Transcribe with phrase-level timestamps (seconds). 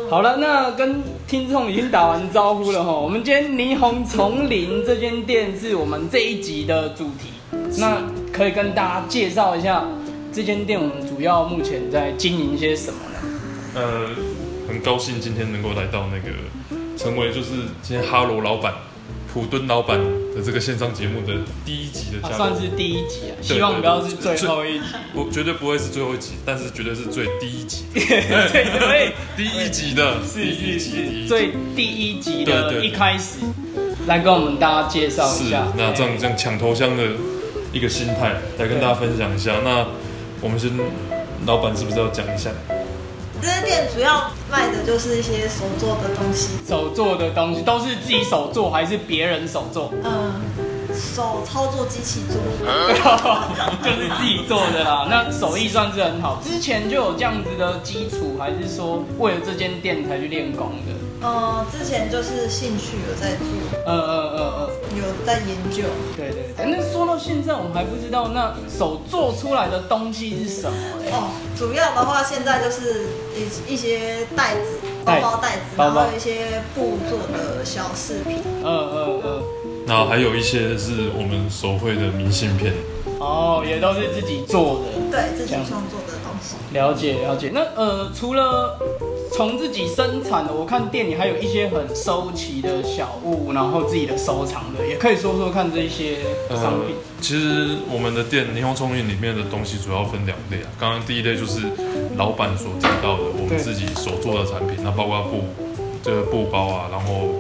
[0.09, 2.93] 好了，那跟听众已经打完招呼了哈。
[2.93, 7.31] 我们今天霓虹丛林这间店是我们这一集的主题，
[7.79, 9.85] 那可以跟大家介绍一下
[10.33, 13.41] 这间店，我们主要目前在经营些什么呢？
[13.75, 14.11] 呃，
[14.69, 16.31] 很高兴今天能够来到那个，
[16.97, 18.75] 成为就是今天哈罗老板、
[19.35, 19.99] 普敦老板
[20.33, 21.35] 的这个线上节目的
[21.67, 22.33] 第一集的。
[22.35, 24.85] 算是第一集啊，希望不要是最后一集。
[25.13, 33.41] 不绝对不会是最后一集，但是绝对是最第一集， 对对，第一集的，是是是，集最第一集的一开始，
[34.07, 37.03] 来跟我们大家介绍一是下。，那这样这样抢头香的
[37.73, 39.57] 一个心态来跟大家分享一下。
[39.65, 39.85] 那
[40.41, 40.71] 我们先，
[41.45, 42.51] 老板是不是要讲一下？
[43.43, 49.93] 这间店主要卖的就是一些手做的东西，手做的东西都是自己手做还是别人手做？
[50.03, 50.33] 嗯，
[50.95, 52.41] 手操作机器做。
[53.85, 55.07] 就是自己做的啦。
[55.11, 60.95] 那手艺算是很好，之前就有这样子的基础，还是说为了这间店才去练功的？
[61.25, 63.47] 呃，之前就是兴趣有在做，
[63.87, 65.85] 呃呃呃呃，有在研究。
[66.15, 66.67] 对对对。
[66.67, 71.11] 那说到现在，我们还不知道那手做出来的东西是什么嘞？
[71.13, 78.43] 哦，主要的话现在就是一一些袋子、包包袋子，然后一些布做的小饰品。
[78.63, 79.43] 嗯嗯嗯。
[79.87, 82.75] 然后还有一些是我们手绘的明信片，
[83.19, 85.01] 哦，也都是自己做的。
[85.11, 86.57] 对自己创作的东西。
[86.73, 87.51] 了解了解。
[87.55, 88.79] 那呃，除了
[89.37, 96.19] 从自己生产的，我看店里还有一些很收集的小物，然后自己的收藏的，也可以说说看这些
[96.51, 96.95] 商品。
[97.21, 100.71] 其实我们的店霓虹丛林里面的东西主要分两类啊。
[100.79, 101.63] 刚刚第一类就是
[102.17, 105.43] 老板所提到的我们自己所做的产品，那包括布
[106.01, 107.35] 这个布包啊，然后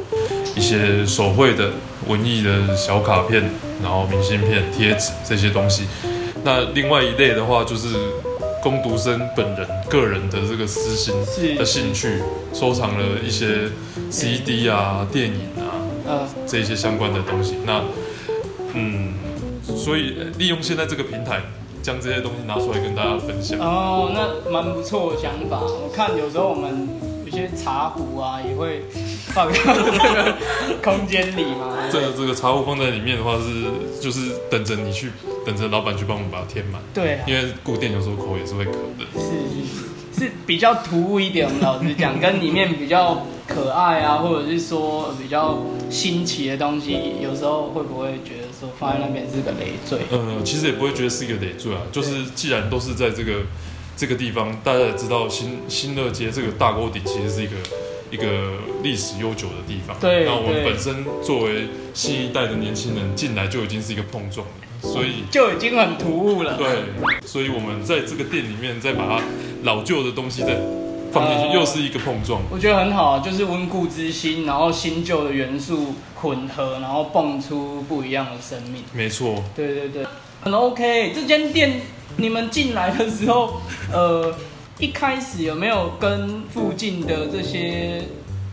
[0.56, 1.70] 一些手绘的
[2.08, 3.40] 文艺的小卡片，
[3.80, 5.84] 然后明信片、贴纸这些东西。
[6.42, 7.88] 那另外一类的话就是。
[8.64, 12.22] 攻读生本人个人的这个私心是的兴趣，
[12.54, 13.68] 收藏了一些
[14.10, 15.76] CD 啊、电影啊，
[16.06, 17.56] 呃，这一些相关的东西。
[17.66, 17.82] 那
[18.72, 19.12] 嗯，
[19.66, 21.42] 所以呃利用现在这个平台，
[21.82, 23.58] 将这些东西拿出来跟大家分享。
[23.60, 25.60] 哦，那蛮不错的想法。
[25.60, 26.88] 我看有时候我们
[27.26, 28.84] 有些茶壶啊，也会
[29.34, 30.36] 放到这个
[30.82, 31.74] 空间里吗。
[31.90, 35.10] 这个这个茶壶放在里面的话是，就是等着你去，
[35.44, 36.80] 等着老板去帮我们把它填满。
[36.94, 39.04] 对啊，因为固店有时候口也是会渴的。
[39.14, 41.46] 是是是比较突兀一点。
[41.46, 45.58] 我们老实讲，跟里面比较可爱啊，或者是说比较
[45.90, 49.98] 新奇的东西，有时候会不会觉得说放在那边是个累赘？
[50.10, 53.40] 呃，其实也不会觉得是一个累赘啊，就是既然都是在这个
[53.96, 57.52] 这个地方，大家也知道新新乐街这个大锅底其实是一个
[58.14, 58.52] 一个
[58.82, 59.96] 历史悠久的地方。
[60.00, 66.56] 对那我们本身作为新一代的年轻人进来就已经是一个碰撞了，所以就已经很突兀了。
[66.56, 66.66] 对，
[67.26, 69.22] 所以我们在这个店里面再把它
[69.64, 70.56] 老旧的东西再
[71.12, 72.40] 放进去，哦又是一个碰撞。
[72.50, 78.82] 我觉得很好啊，就是温故知新，然后新旧的元素混合，然后蹦出不一样的生命。
[78.92, 80.06] 没错，对对对，
[80.42, 81.12] 很 OK。
[81.14, 81.80] 这间店
[82.16, 83.60] 你们进来的时候，
[83.92, 84.34] 呃，
[84.84, 88.02] 一开始有没有跟附近的这些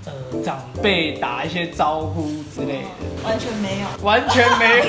[0.05, 3.25] 呃长辈打一些招呼之类的？
[3.25, 3.87] 完全没有。
[4.01, 4.85] 完全没有，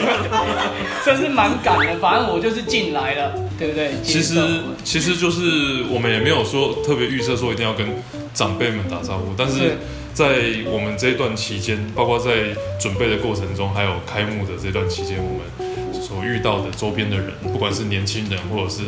[1.05, 1.99] 真是蛮赶的。
[1.99, 3.91] 反正我就是进来了，对不对？
[4.05, 4.41] 其实
[4.85, 7.89] 其实就是我们也没有说特别预测说一定要跟
[8.33, 9.79] 长辈们打招呼，但是是
[10.15, 18.83] 在我们这一段期间，包括在准备的过程中，还有开幕的这段期间，我们所遇到的周边的人，不管是年轻人或者是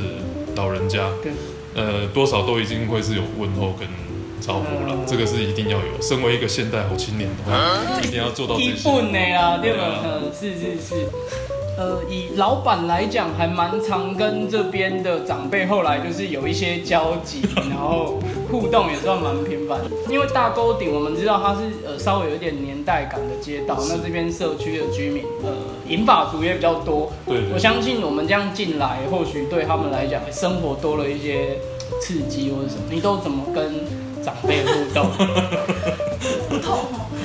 [0.54, 1.32] 老人家，对
[1.74, 3.88] 呃，多少都一定会是有问候跟
[4.40, 6.02] 招呼啦嗯，这个是一定要有。
[6.02, 8.88] 身为一个现代好青年的话，一定要做到这一些。
[8.90, 10.00] 本的啦，对啊？
[10.04, 11.08] 呃，是是是。
[11.76, 19.80] 呃，以老板来讲，还蛮常跟这边的长辈后来就是有一些交集，然后互动也算蛮频繁。
[20.08, 25.50] 因为大沟顶我们知道它是呃稍微有一点年代感的街道，那这边社区的居民呃
[25.88, 31.58] 银发族也比较多，对对我相信我们这样进来，或许对他们来讲生活多了一些
[32.00, 32.82] 刺激或者什么。
[32.88, 33.74] 你都怎么跟
[34.22, 35.10] 长辈互动？
[36.48, 36.78] 不 同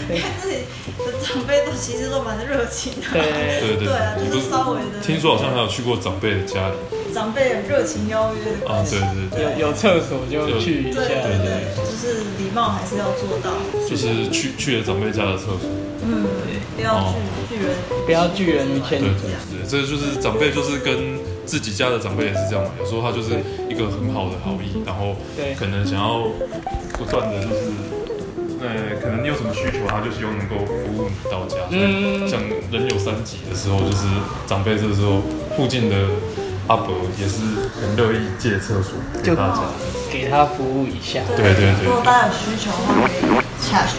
[0.10, 0.58] 哦，看自己
[0.98, 3.08] 的长辈都其实都蛮热情的。
[3.14, 3.22] 对，
[3.62, 5.00] 对对对啊，就是稍微的。
[5.02, 6.76] 听说好像还有去过长辈的家里
[7.14, 8.84] 长辈很热情邀约的啊。
[8.90, 11.00] 对对对，有有厕所就去一下。
[11.00, 13.54] 对对对对，就是礼貌还是要做到。
[13.88, 15.70] 就是去去了长辈家的厕所。
[16.02, 16.26] 嗯，
[16.76, 17.14] 不要
[17.48, 17.76] 拒拒人，
[18.06, 22.72] 不要拒人于千里对对对，这就是长辈，就是跟自己家的长辈也是这样嘛。
[22.80, 23.32] 有时候他就是
[23.70, 26.28] 一个很好的好意，然后对可能想要
[26.94, 27.72] 不断的就是，
[28.62, 31.58] 呃，可能你有什么需求，他就希望能够服务你到家。
[31.72, 32.40] 嗯像
[32.72, 34.06] 人有三急的时候，就是
[34.48, 35.22] 长辈这时候
[35.56, 35.96] 附近的
[36.68, 37.40] 阿伯也是
[37.80, 39.62] 很乐意借厕所给大家。
[40.12, 41.22] 给他服务一下。
[41.38, 43.94] 对对对如果大家有需求的话，可以下去。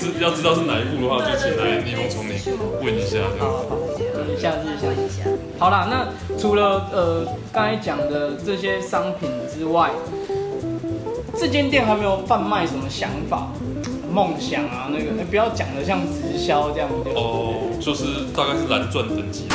[0.00, 2.34] 知要知道是哪一步的话，就请来霓虹丛林
[2.82, 3.68] 问一下这样好子。
[3.68, 3.76] 好，
[4.40, 5.38] 下次下次。
[5.58, 6.08] 好啦，那
[6.38, 9.90] 除了呃刚才讲的这些商品之外，
[11.40, 13.50] 这间店还没有贩卖什么想法、
[14.12, 14.90] 梦想啊？
[14.92, 17.10] 那个，不要讲的像直销这样的。
[17.12, 18.04] 哦，就是
[18.36, 19.46] 大概是蓝钻等级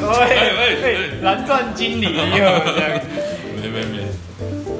[0.00, 2.58] 对，蓝钻经理这样。
[3.60, 4.06] 没没没，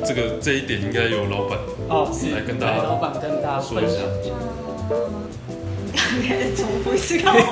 [0.02, 1.58] 这个这一点应该由老板
[1.90, 4.31] 哦，是来跟大家来老板跟大家分享一下。
[6.56, 7.37] 重复一次看我。
[7.37, 7.42] 喂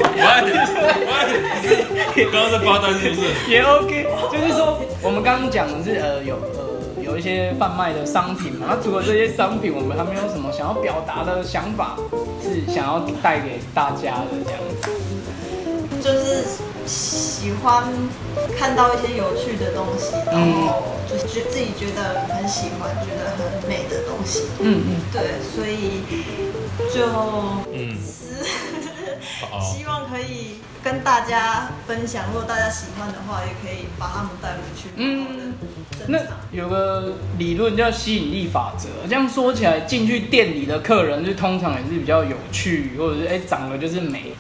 [2.17, 3.23] 喂，刚刚在发呆是不是？
[3.51, 6.65] 也 OK，就是说我们刚刚讲的是呃有呃
[7.09, 11.97] 有一些贩卖的商品嘛，那除了这些商品，我们还没有什么想要表达的想法，
[12.43, 14.91] 是想要带给大家的这样子。
[16.01, 16.45] 就是
[16.87, 17.85] 喜欢
[18.57, 24.45] 看到一些有趣的东西，然后就是觉自己觉得很喜欢、觉得很美的东西。
[24.61, 26.05] 嗯嗯，对，所以
[26.95, 27.05] 就
[27.73, 28.28] 嗯，是好，
[29.61, 32.25] 希望可以跟大家分享。
[32.29, 35.55] 如果大家喜欢的话，也可以把他们带回去，嗯
[36.07, 36.19] 那。
[36.51, 44.33] 有个理论叫吸引力法则，这样说起来，进去店里的客人就通常也是比较有趣，或者是哎、长得就是美，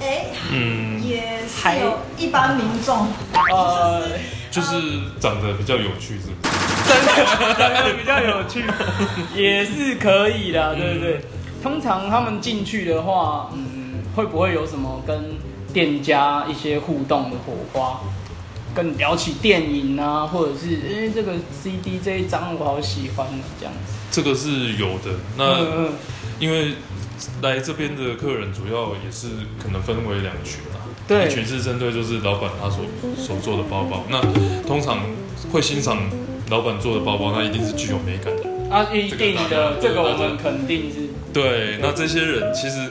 [0.00, 3.08] 哎，嗯，也是还有一般民众，
[3.52, 4.08] 呃，
[4.50, 4.80] 就是
[5.20, 6.54] 长得比较有趣，是不是？
[6.88, 8.64] 真的长得比较有趣，
[9.36, 11.20] 也是可以的，对不对？
[11.62, 13.73] 通常他们进去的话，嗯，
[14.14, 15.36] 会不会有什么跟
[15.72, 18.00] 店家一些互动的火花？
[18.74, 23.92] 跟聊起电影啊，或者是哎、这个 CD 这一张我好喜欢的这样子。
[24.10, 25.14] 这个是有的。
[25.36, 25.92] 那
[26.40, 26.72] 因为
[27.40, 29.28] 来这边的客人主要也是
[29.62, 32.84] 可能分为两群啊，对一群是针对就是老板他所
[33.16, 34.20] 所做的包包，那
[34.66, 35.06] 通常
[35.52, 35.96] 会欣赏
[36.50, 38.74] 老板做的包包，那一定是具有美感的。
[38.74, 42.90] 啊，一定的，这这个个我们肯定是对，那这些人其实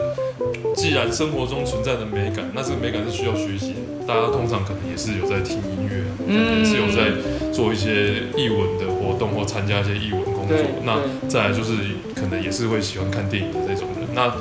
[0.75, 3.79] 既然生活中存在的美感，那这个美感是需要学习的。
[4.05, 7.11] 大家通常可能也是有在听音乐，也是有在
[7.53, 10.57] 做一些译文的活动或参加一些译文工作。
[10.83, 10.99] 那
[11.29, 11.73] 再来就是
[12.13, 14.07] 可能也是会喜欢看电影的这种人。
[14.13, 14.35] 那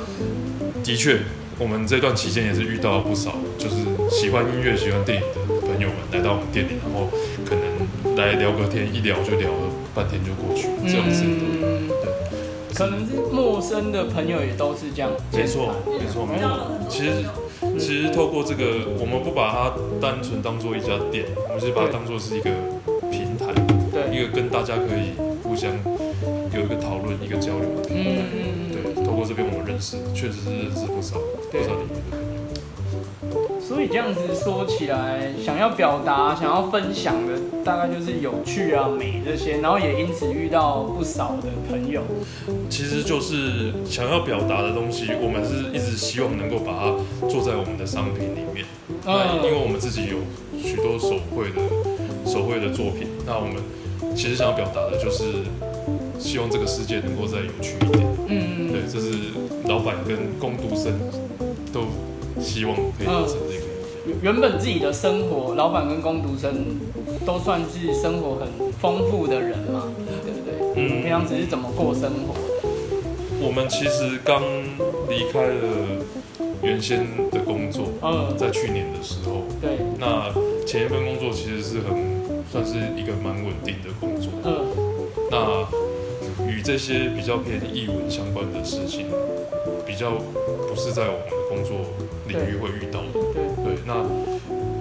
[0.83, 1.19] 的确，
[1.57, 3.75] 我们这段期间也是遇到不少就是
[4.09, 7.09] 喜欢音乐、喜欢电影的朋友们来到我们店里，然后
[7.45, 11.29] 可能来聊个天，一聊就聊了半天就过去了，这样子的。
[11.29, 11.62] 嗯，对，
[12.75, 15.11] 可能是陌生的朋友也都是这样。
[15.31, 16.49] 没错，没错，没错。
[16.89, 17.25] 其实，
[17.79, 18.63] 其实透过这个，
[18.99, 22.49] 我们不把它单纯当做一家店，我们是把它当做是一个
[23.11, 23.53] 平台，
[23.91, 25.71] 对，一个跟大家可以互相
[26.53, 28.09] 有一个讨论、一个交流的平台。
[28.09, 28.37] 嗯嗯
[28.69, 31.17] 嗯，对，透过这边我们认识，确实是认识不少
[31.51, 32.22] 不少领域的朋友。
[33.73, 37.33] 所以这样子说起来，想要表达、想要分享的，
[37.65, 42.03] 大概就是有趣啊、美这些，然后也因此遇到不少的朋友。
[42.69, 48.63] 其实就是想要表达的东西，我们是一直希望能够把它做在我们的商品里面。
[49.03, 50.19] 那因为我们自己有
[50.55, 51.59] 许多手绘的
[52.29, 53.55] 手绘的作品，那我们
[54.15, 55.23] 其实想要表达的就是
[56.19, 58.07] 希望这个世界能够再有趣一点。
[58.27, 59.33] 嗯，对，这是
[59.67, 60.93] 老板跟工读生
[61.73, 61.87] 都
[62.39, 63.52] 希望可以达成这个。
[64.21, 66.65] 原本自己的生活，老板跟工读生
[67.25, 69.91] 都算是生活很丰富的人嘛，
[70.23, 70.53] 对不对？
[70.75, 72.69] 嗯平常只是怎么过生活的。
[73.41, 74.41] 我们其实刚
[75.09, 76.03] 离开了
[76.61, 80.31] 原先的工作，嗯，在去年的时候，对，那
[80.65, 81.93] 前一份工作其实是很
[82.51, 84.31] 算是一个蛮稳定的工作。
[84.43, 84.65] 嗯，
[85.29, 85.67] 那
[86.49, 89.07] 与这些比较偏译文相关的事情，
[89.93, 90.09] 比较
[90.67, 91.85] 不是在我们的工作
[92.27, 93.13] 领域会遇到的。
[93.31, 93.93] 对，对，那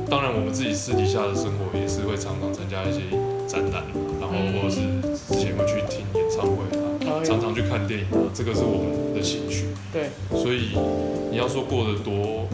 [0.09, 3.01] 当然我们自己私底下的生活也是会常常参加一些
[3.47, 3.85] 展览，
[4.19, 4.81] 然后或者是
[5.29, 6.65] 之前会去听演唱会
[7.05, 9.67] 啊，哦常常去看电影啊，这个是我们的兴趣。
[9.93, 10.73] 对，所以
[11.31, 12.49] 你要说过得多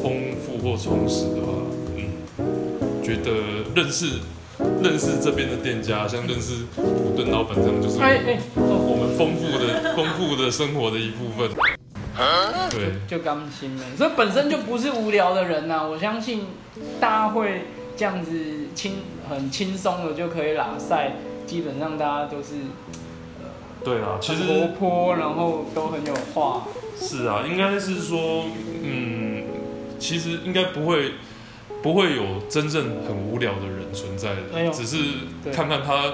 [0.00, 1.50] 丰富或充实的话，
[1.98, 4.20] 嗯，觉得认识
[4.82, 11.50] 认识这边的店家，像认识普顿老板这样，就是哎哎，哦我们丰富的 丰富的生活的一部分。
[12.70, 16.46] 对，就刚新了，所以本身就不是无聊的人呐、我相信
[17.00, 17.64] 大家会
[17.96, 18.32] 这样子
[18.74, 18.94] 轻
[19.28, 21.12] 很轻松的就可以拉赛，
[21.46, 22.54] 基本上大家都是
[23.84, 26.66] 对啊，其很实活泼，然后都很有话。
[26.98, 28.44] 是啊，应该是说，
[28.82, 29.44] 嗯，
[29.98, 31.12] 其实应该不会
[31.82, 34.98] 不会有真正很无聊的人存在的，只是
[35.52, 36.04] 看看他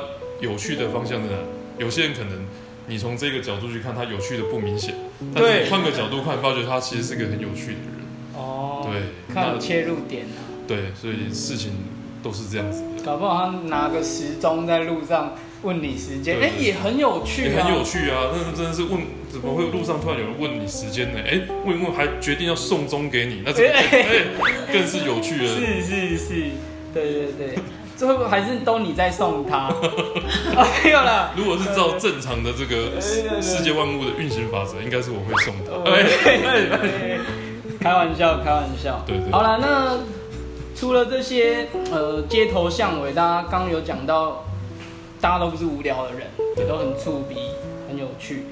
[0.40, 1.38] 有趣的方向在哪。
[1.78, 2.46] 有些人可能
[2.86, 4.94] 你从这个角度去看，他有趣的不明显，
[5.34, 7.98] 但是换个角度看，发觉他其实是个很有趣的人。
[8.34, 11.72] 哦，对那看切入点啊，对，所以事情
[12.22, 18.30] 都是这样子的，搞不好他拿个时钟在路上问你时间，哎、对也很有趣啊，也很有趣啊。
[18.32, 21.18] 那真的是问，怎么会路上突然有人问你时间呢？
[21.26, 25.48] 哎，问一问还决定要送钟给你，那这个哎哎更是有趣了。
[25.58, 26.34] 是是是，
[26.94, 27.58] 对对对，
[27.96, 29.74] 最后还是都你在送他，啊
[30.84, 31.32] 没有了。
[31.36, 35.90] 如果是照正常的这个世界万物的运行法则，应该是我会送呃他。
[35.90, 37.18] 哎，
[37.80, 39.02] 开玩笑，开玩笑。
[39.06, 39.98] 对对好了，那
[40.74, 44.44] 除了这些呃街头巷尾，大家刚刚有讲到，
[45.20, 47.36] 大家都不是无聊的人，也都很触鼻，
[47.88, 48.44] 很有趣。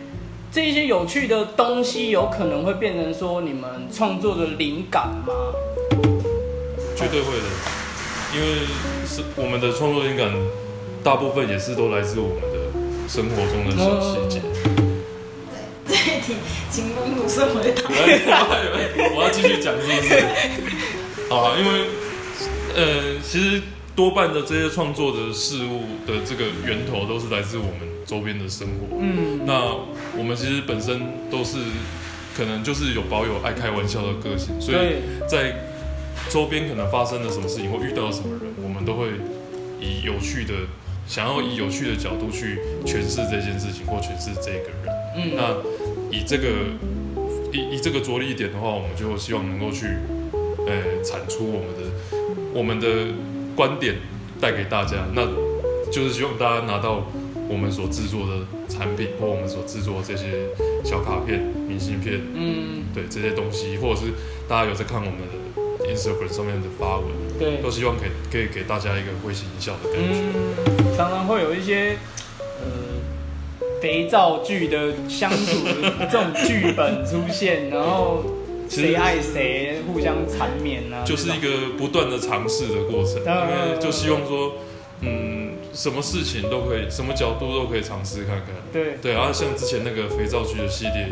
[0.52, 5.32] 这一些有趣的东西，有可能会变成说你们创作的灵感吗？
[6.96, 7.44] 绝对会的，
[8.35, 8.46] 因为
[9.06, 10.32] 是我们的创作灵感，
[11.04, 12.58] 大部分也是都来自我们的
[13.06, 14.40] 生活中的小细节。
[15.87, 16.35] 对，这一题
[16.70, 17.82] 请公主生回答。
[19.14, 20.25] 我要继续讲是不是？
[21.28, 21.87] 好啊，因为
[22.75, 23.62] 呃，其实
[23.97, 28.99] 多半的这些创作的事物的这个源头都是来自我们周边的生活。
[29.00, 29.75] 嗯，那
[30.17, 31.00] 我们其实本身
[31.31, 31.57] 都是
[32.37, 35.57] 可能就是有保有爱开玩笑的个性，所以，在
[36.29, 39.09] 周边可能发生了什么事情或遇到了什么人，我们都会
[39.81, 40.53] 以有趣的
[41.07, 44.93] 想要以有趣的角度去诠释这件事情或诠释这个人。
[45.17, 45.57] 嗯，那
[46.11, 46.49] 以这个
[47.50, 49.87] 以以这个着力点的话，我们就希望能够去
[50.67, 51.91] 呃产出我们的
[52.53, 52.88] 我们的
[53.56, 53.96] 观点
[54.40, 55.26] 带给大家，那
[55.90, 57.06] 就是希望大家拿到
[57.48, 60.46] 我们所制作的产品或我们所制作的这些
[60.84, 64.12] 小卡片、明信片，嗯，对这些东西，或者是
[64.46, 67.06] 大家有在看我们的 Instagram 上面的发文，
[67.38, 70.08] 对，都希望可以可以给大家一个会心一笑的感觉。
[70.12, 71.96] 嗯，常常会有一些
[72.60, 72.66] 呃
[73.80, 78.25] 肥皂剧的相处的这种剧本出现，然后
[78.68, 84.52] 谁爱谁，互相缠绵啊，就是一个不断的尝试的过程，嗯因为就希望说，
[85.00, 88.46] 嗯，什么事情都可以，什么角度都可以尝试看看。
[88.73, 91.08] 对，对，然后像之前那个肥皂剧的系列，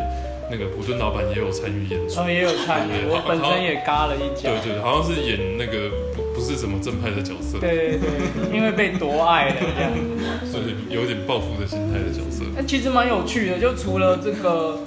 [0.51, 2.29] 那个普顿老板也有参与演出。
[2.29, 9.93] 也有参与，对我本身也嘎了一脚对，对，好像是演那个不不是什么正派的角色，对对对，因为被夺爱了这样。
[10.51, 12.45] 所以有点报复的心态的角色。
[12.57, 14.79] 那其实蛮有趣的，就除了这个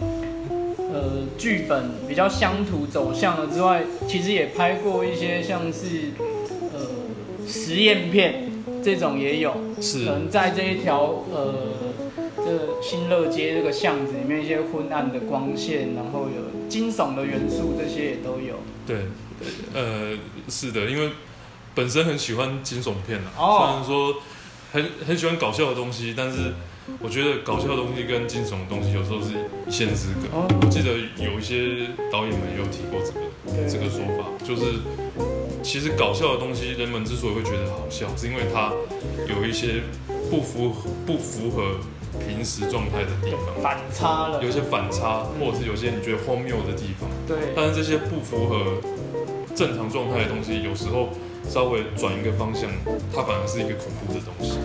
[0.98, 1.04] 呃
[1.38, 6.12] 剧本比较乡土走向了之外，其实也拍过一些像是
[6.74, 6.80] 呃
[7.48, 8.52] 实验片
[8.84, 10.06] 这种也有，是。
[10.06, 11.74] 可能在这一条呃
[12.38, 18.56] 这新乐街这个巷子里面一些昏暗的光线，然后有惊悚的元素，这些也都有。
[18.88, 19.06] 对，
[19.74, 20.18] 呃，
[20.50, 21.12] 是的，因为
[21.76, 23.58] 本身很喜欢惊悚片啊，哦。
[23.60, 24.22] 虽然说
[24.72, 26.54] 很很喜欢搞笑的东西，但是
[27.02, 29.34] 我觉得搞笑的东西跟惊悚的东西有时候是
[29.68, 30.28] 一线之隔。
[30.36, 33.70] 哦，我记得有一些导演们有提过这个对。
[33.70, 34.80] 这个说法，就是
[35.62, 38.72] 其实搞笑的东西，人们之所以会觉得好笑，是因为它
[39.28, 39.84] 有一些
[40.30, 41.76] 不符合不符合
[42.28, 44.42] 平时状态的地方，反差了。
[44.42, 47.10] 有，一些反差，或者是有些你觉得荒谬的地方。
[47.28, 48.82] 对，但是这些不符合
[49.54, 51.10] 正常状态的东西，有时候
[51.50, 52.70] 稍微转一个方向，
[53.14, 54.60] 它反而是一个恐怖的东西。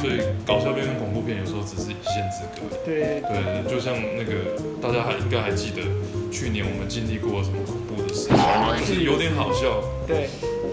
[0.00, 2.76] 所以搞笑片跟恐怖片有时候只是一线之隔。
[2.84, 5.82] 对对，就像那个大家还应该还记得，
[6.30, 8.36] 去年我们经历过什么恐怖的事情，
[8.78, 10.28] 就是有点好笑，对，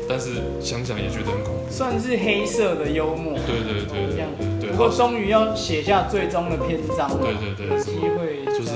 [0.10, 1.70] 但是想想也觉得很恐怖。
[1.70, 3.34] 算是黑色的幽默。
[3.48, 4.26] 对对对
[4.60, 8.72] 对不过好，终于要写下最终的篇章了，对对对机会就是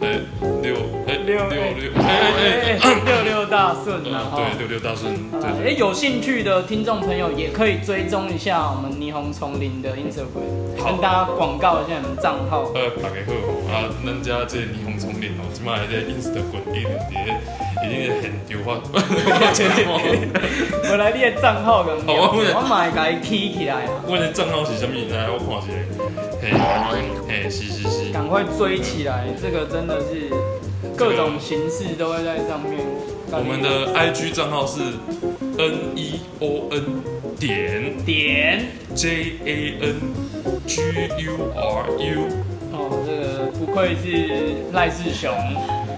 [0.00, 0.20] 哎
[0.62, 0.74] 六
[1.06, 12.62] 哎六六六哎哎哎哎哎六六大顺啊，呃，对，六六大顺，对哎，有兴趣的听众朋友也可以追踪一下我们霓虹丛林的 Instagram，跟大家广告一下你们账号。
[12.74, 17.12] 呃，大家好吼啊，咱家这霓虹丛林哦，即摆在 Instagram 一定伫，
[17.84, 18.80] 一定是很丢发。
[20.90, 24.96] 我来你的账号跟好我我买给你起起来啊，我的账号是啥物？
[25.12, 26.64] 来，我看一下。
[27.28, 28.10] 嘿，嘿，是是是。
[28.12, 30.30] 赶快追起来，这个真的是
[30.98, 32.76] 各种形式都会在上面。
[33.30, 34.80] 我们的 IG 账号是
[35.56, 36.82] N E O N
[37.38, 39.94] 点点 J A N
[40.66, 40.82] G
[41.24, 42.26] U R U。
[42.72, 45.30] 哦，这个不愧是赖世雄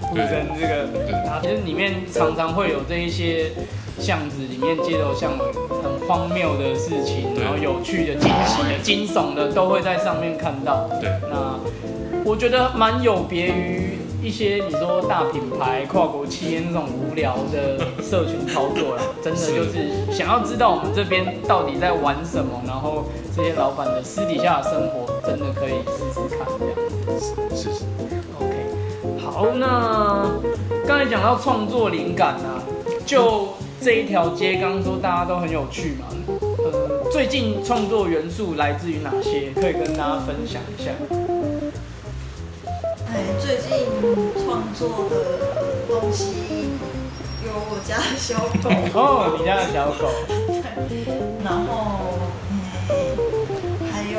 [0.07, 3.51] 出身这个对，啊，其实里面常常会有这一些
[3.97, 5.45] 巷子里面街头巷尾
[5.81, 10.87] 很荒谬的事情，然后有趣的、惊喜的、惊悚的，都会在上面看到。
[11.01, 11.59] 对，那
[12.23, 13.90] 我觉得蛮有别于
[14.21, 27.19] 一些你说大品牌、跨国企业那种无聊的社群操作啦，真的就是想要知道我们这边到底在玩什么，然后这些老板的私底下的生活，真的可以试试看这样。
[27.49, 27.83] 是是。
[28.39, 30.29] OK，好，那
[30.87, 32.61] 刚才讲到创作灵感啊，
[33.05, 33.47] 就
[33.81, 36.05] 这一条街，刚刚说大家都很有趣嘛，
[36.59, 39.49] 呃，最近创作元素来自于哪些？
[39.59, 40.91] 可以跟大家分享一下。
[43.13, 43.69] 哎，最近
[44.43, 45.15] 创作的
[45.89, 46.69] 东西
[47.45, 50.07] 有我家的小狗， 哦，你家的小狗，
[51.43, 51.69] 然后
[52.89, 52.93] 嗯，
[53.91, 54.17] 还有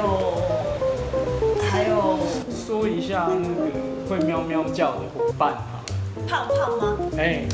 [1.70, 2.18] 还有
[2.50, 3.70] 说一下那个
[4.08, 5.80] 会喵喵叫的伙伴哈。
[6.28, 6.99] 胖胖吗？
[7.16, 7.46] 哎、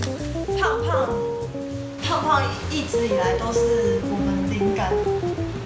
[0.60, 1.08] 胖胖
[2.02, 4.92] 胖胖一直以来都是我们灵感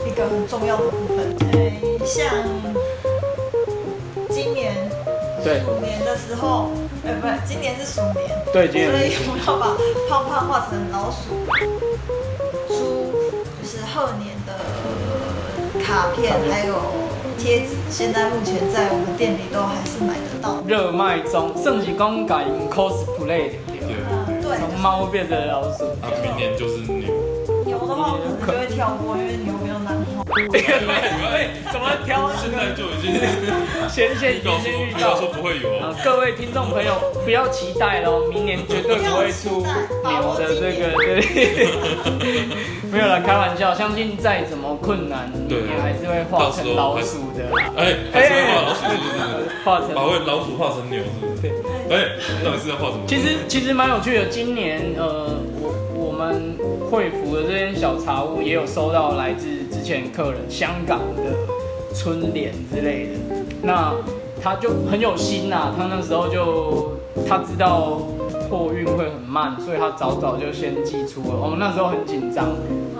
[0.07, 1.35] 一个很重要的部分。
[1.53, 2.29] 哎，像
[5.43, 6.71] 对鼠年的时候，
[7.05, 9.77] 呃，不是，今年是鼠年，对，今所以我们要把
[10.09, 11.35] 胖胖画成老鼠，
[12.69, 13.13] 猪
[13.61, 14.55] 就是贺年的
[15.85, 16.75] 卡片，还有
[17.39, 20.63] 贴纸，现在目前在我们店里都还是买得到。
[20.67, 23.93] 热卖中，盛喜公改 cosplay 的
[24.41, 25.85] 对从猫变成老鼠。
[26.03, 27.12] 啊，明年就是牛。
[28.69, 30.25] 跳过，因为牛比较难画。
[30.55, 32.31] 哎，怎么挑？
[32.37, 33.15] 现在就已经
[33.89, 36.95] 先先预告说不会有啊哦。，各位听众朋友
[37.25, 42.49] 不要期待喽，明年绝对不会出牛的这个对，
[42.91, 49.51] 没有了，开玩笑，相信再怎么困难，对你还是会化成老鼠的啦，哎，还是会画老鼠是不是？
[49.65, 51.43] 画成把会老鼠画成牛是不是？
[51.43, 51.51] 对。
[51.91, 52.09] 哎，
[52.45, 53.05] 到底是要画什么？
[53.07, 55.37] 其实其实蛮有趣的，今年呃，
[56.23, 56.57] 们
[56.89, 61.35] 惠福的这间小茶屋也有收到来自之前客人香港的
[61.95, 63.13] 春联之类的，
[63.63, 63.93] 那
[64.41, 66.93] 他就很有心呐、他那时候就
[67.29, 67.99] 他知道
[68.49, 71.41] 货运会很慢，所以他早早就先寄出了。
[71.43, 72.47] 我们那时候很紧张，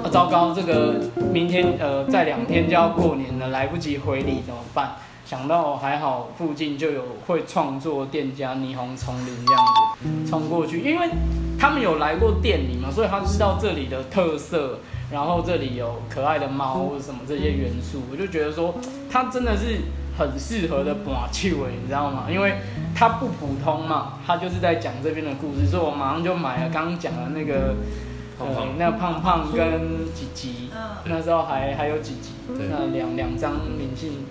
[0.03, 0.97] 啊，糟糕，这个
[1.33, 4.97] 明天呃再两天就要过年了，来不及回礼怎么办？
[5.25, 9.65] 想到还好附近就有会创作店家霓虹丛林这样
[10.25, 11.09] 子冲过去，因为
[11.63, 14.81] 他们有来过店里嘛，所以他知道这里的特色，
[15.13, 18.75] 然后这里有可爱的猫或者什么这些元素，我就觉得说
[19.09, 19.79] 他真的是
[20.19, 22.27] 很适合的把气味，你知道吗？
[22.29, 22.57] 因为
[22.97, 27.77] 它不普通嘛，他就是在讲这边的故事，所以我马上就买了刚刚讲的那个。
[28.37, 28.57] 胖胖。
[28.57, 30.81] 呃，那个胖胖跟吉吉，嗯。
[31.05, 34.27] 那时候还还有吉吉，对那两两张明信明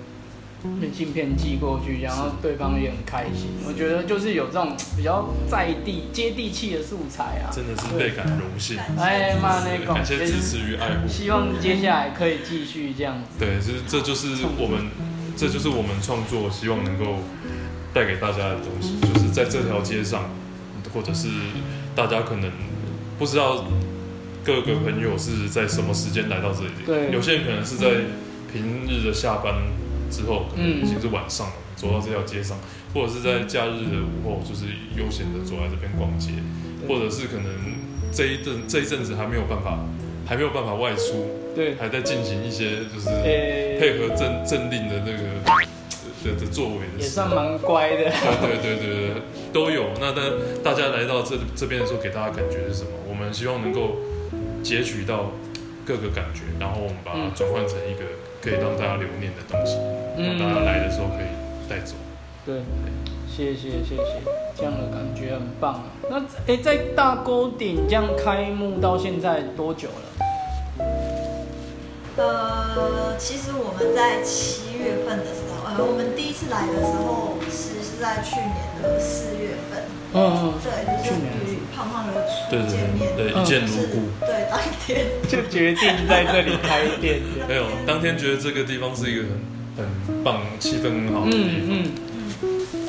[0.94, 3.50] 信片寄过去，然后对方也很开心。
[3.66, 7.50] 我觉得就是有这种比较在地、接地气的素材啊。
[7.52, 11.08] 真的是倍感荣幸，哎妈那个，感谢支持与爱护。
[11.08, 13.40] 希望接下来可以继续这样子。
[13.40, 14.90] 对，是这就是我们，
[15.36, 17.20] 这就是我们创作希望能够
[17.94, 20.30] 带给大家的东西，就是在这条街上，
[20.94, 21.28] 或者是
[21.96, 22.52] 大家可能
[23.18, 23.66] 不知道
[24.44, 27.88] 各个朋友是在什么时间来到这里，对有些人可能是在
[28.52, 29.56] 平日的下班
[30.12, 32.60] 之后，可能已经是晚上了，走到这条街上，
[32.94, 34.66] 或者是在假日的午后，就是
[34.98, 36.32] 悠闲的走在这边逛街，
[36.88, 37.48] 或者是可能
[38.12, 39.80] 这一阵这一阵子还没有办法，
[40.28, 43.08] 还没有办法外出，对，还在进行一些就是、
[43.80, 45.24] 配合政政令的那个
[46.24, 47.04] 的的作为的也。
[47.04, 48.12] 算蛮乖的。
[48.12, 49.22] 对对对对对，
[49.54, 49.90] 都有。
[50.00, 50.26] 那但
[50.64, 52.90] 大家来到这这边的时候，给大家感觉是什么？
[53.10, 53.98] 我们希望能够
[54.62, 55.32] 截取到
[55.86, 58.06] 各个感觉，然后我们把它转换成一个
[58.42, 59.78] 可以让大家留念的东西，
[60.24, 61.28] 让大家来的时候可以
[61.70, 61.96] 带走。
[62.46, 62.62] 对，
[63.28, 64.22] 谢谢谢谢，
[64.56, 65.84] 这样的感觉很棒啊。
[66.10, 70.26] 那诶、在大沟顶这样开幕到现在多久了？
[72.18, 82.14] 呃，其实我们在七月份的时候，呃，我们第一次来的时候是在去年的四月份，嗯，对，就是与胖胖的
[82.50, 84.26] 对对初见面，对，嗯一见就是如故。
[84.26, 87.22] 对，当天 就决定在这里开店。
[87.48, 89.40] 没有，当天觉得这个地方是一个很
[89.78, 91.68] 很棒、气氛很好的地方。
[91.70, 91.92] 嗯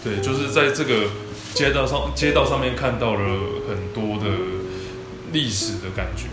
[0.05, 1.11] 对，就是在这个
[1.55, 3.21] 街道上，街道上面看到了
[3.69, 4.31] 很多的
[5.33, 6.25] 历史的感觉，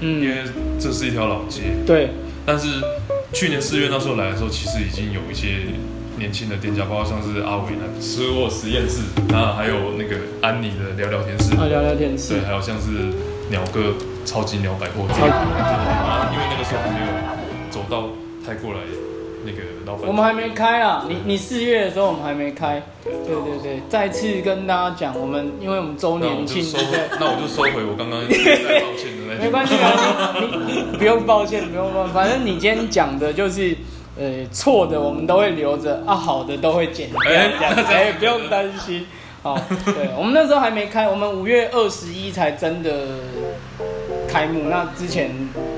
[0.00, 0.20] 嗯。
[0.20, 0.42] 嗯，因为
[0.78, 1.62] 这是一条老街。
[1.86, 2.10] 对，
[2.44, 2.68] 但是
[3.32, 5.72] 去年四月那时候来的时候，其实已经有一些
[6.18, 12.34] 年轻的店家，包括像是阿伟那吃货实验室，那还有那个安妮的聊聊天室，啊，聊聊天室。
[12.34, 12.90] 对，，还有像是
[13.48, 13.94] 鸟哥
[14.26, 17.06] 超级鸟百货店，超对啊，因为那个时候还没有
[17.70, 18.10] 走到
[18.44, 18.80] 太过来
[19.44, 26.64] 那个老板，我们还没开啊，你你四月的时候我们还没开，对对对，再次跟大家讲，我们因为我们周年庆，
[27.20, 33.76] 那我就收回我刚刚在抱歉的那 句，没关系，没关系，你你不用抱歉，不用抱歉，反正你今天讲的就是，
[34.18, 39.06] 呃，错的我们都会留着，啊，好的都会剪掉，哎，不用担心。
[39.42, 42.90] 好，对我们那时候还没开，我们五月二十一才真的
[44.34, 45.30] 开幕，那之前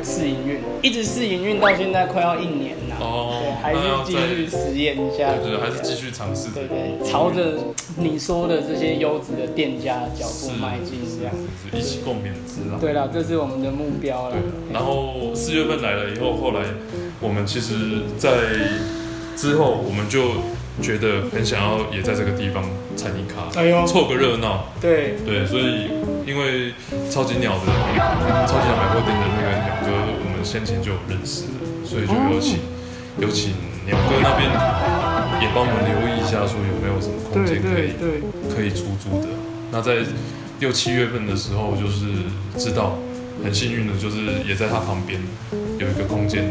[0.03, 7.59] 试营运，一直试营运到现在快要一年了，哦对，还是继续实验一下，对对，还是继续尝试的对，对，朝着
[7.99, 11.35] 你说的这些优质的店家的脚步迈进，这样。
[11.71, 12.81] 是一起共勉之啊。
[12.81, 14.37] 对了，这是我们的目标了。，
[14.73, 16.65] 然后四月份来了以后，后来
[17.21, 18.31] 我们其实，在
[19.37, 20.31] 之后我们就
[20.83, 22.63] 觉得很想要也在这个地方
[22.97, 24.67] 参一咖，哎呦，凑个热闹。
[24.81, 25.89] 对，对，所以
[26.27, 26.75] 因为
[27.11, 27.67] 超级鸟的
[28.47, 32.59] 超级鸟百货店的那个鸟哥，我们先前就有认识了，所以就有请
[33.19, 33.55] 有请
[33.87, 34.51] 鸟哥那边
[35.41, 37.95] 也帮我们留意一下，说有没有什么空间可以
[38.55, 39.29] 可以出租的。
[39.73, 39.97] 那在
[40.61, 42.07] 六七月份的时候，就是
[42.57, 42.99] 知道
[43.43, 45.21] 很幸运的，就是也在他旁边
[45.79, 46.51] 有一个空间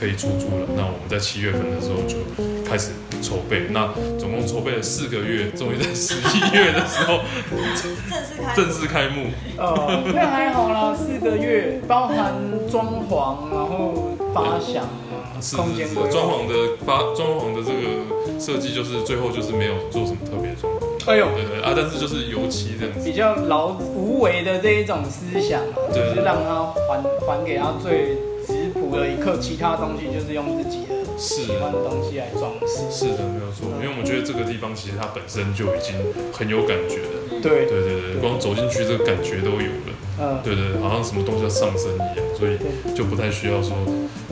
[0.00, 0.66] 可以出租了。
[0.74, 2.16] 那我们在七月份的时候就
[2.64, 7.20] 开始筹备，那总共筹备了四个月，终于在十一月的时候
[7.76, 9.26] 正式开正式开幕。
[9.58, 12.32] 哦，那还好啦，四个月，包含
[12.70, 23.04] 装潢，然后发想啊，是空间是是装潢的发装潢的这个设计，就是最后就是没有做什么特别的装潢，哎呦，对对啊，但是就是油漆这样子。
[23.04, 28.16] 比较劳无为的这一种思想啊，就对是让他还还给他最
[28.90, 32.90] 的一刻，其他东西就是用自己的喜欢的东西来装饰。
[32.90, 35.94] 是的，没有错，因为我们觉得这个地方其实它本身就已经
[36.32, 37.40] 很有感觉了。
[37.40, 39.90] 对，对对对，光走进去这个感觉都有了。
[40.20, 42.58] 嗯，对对，好像什么东西要上升一样，所以
[42.94, 43.72] 就不太需要说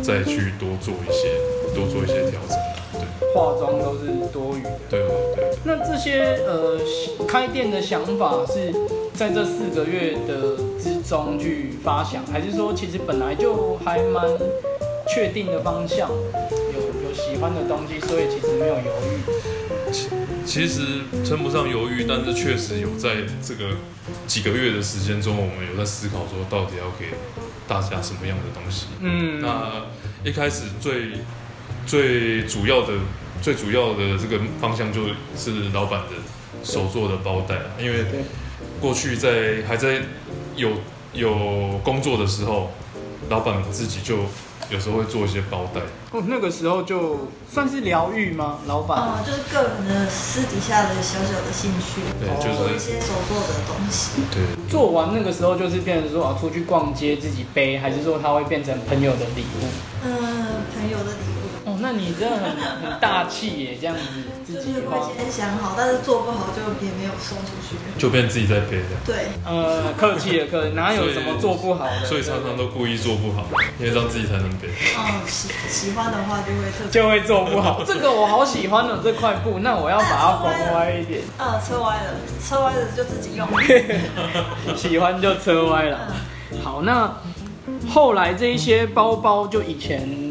[0.02, 1.32] 再去多做一些
[1.74, 2.76] 多做一些调整啊。
[2.92, 4.70] 对化妆都是多余的。
[4.90, 6.78] 对对对，那这些呃
[7.26, 8.72] 开店的想法是
[9.18, 14.22] 在这四个月的之中去发想，还是说其实本来就还蛮
[15.12, 19.90] 确定的方向，有有喜欢的东西，所以其实没有犹豫。
[20.46, 23.70] 其实称不上犹豫，但是确实有在这个
[24.28, 27.06] 几个月的时间中，我们有在思考说到底要给
[27.66, 28.86] 大家什么样的东西。
[29.00, 29.82] 嗯，那
[30.22, 31.14] 一开始最
[31.84, 32.92] 最主要的、
[33.42, 38.22] 最主要的这个方向就是老板的手做的包袋啊，因为对
[38.80, 40.02] 过去在还在
[40.56, 40.70] 有
[41.12, 42.70] 有工作的时候，
[43.28, 44.18] 老板自己就
[44.70, 45.80] 有时候会做一些包袋，
[46.12, 48.58] 哦，那个时候就算是疗愈吗？
[48.66, 54.22] 老板，嗯，就是个人的私底下的小小的兴趣，对，哦做一些手做的东西。
[54.30, 59.64] 对做完那个时候就是变成说啊，出去逛街自己背，还是说它会变成朋友的礼物？
[60.04, 60.12] 嗯，
[60.76, 61.37] 朋友的礼物，哦，
[61.80, 64.02] 那你真的很很大气耶，这样子
[64.44, 64.96] 自就己花。
[64.96, 67.76] 是会先想好，但是做不好就也没有送出去。
[67.98, 72.04] 就变自己在背的，对，呃，客气了，客气，哪有什么做不好的？
[72.06, 73.44] 所以常常都故意做不好，
[73.78, 74.68] 因为让自己才能背。
[74.96, 76.90] 哦，喜喜欢的话就会特。
[76.90, 77.82] 就会做不好。
[77.86, 81.20] 这个我好喜欢哦，这块布，那我要把它缝歪一点。
[81.38, 82.14] 呃，车歪了，
[82.46, 83.46] 车歪了就自己用。
[84.76, 85.98] 喜欢就车歪了。
[86.62, 87.12] 好，那
[87.88, 90.27] 后来这一些包包，就以前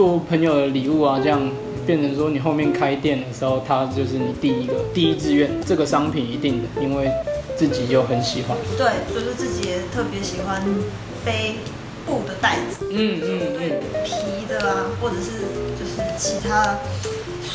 [0.00, 1.38] 做朋友的礼物啊，这样
[1.84, 7.12] 变成说你后面开店的时候，它就是你第一个第一志愿，这个商品一定的，因为
[7.54, 8.56] 自己就很喜欢。
[8.78, 10.62] 对，就是自己也特别喜欢
[11.22, 11.56] 背
[12.06, 15.44] 布的袋子，嗯嗯对嗯，皮的啊，或者是
[15.76, 16.78] 就是其他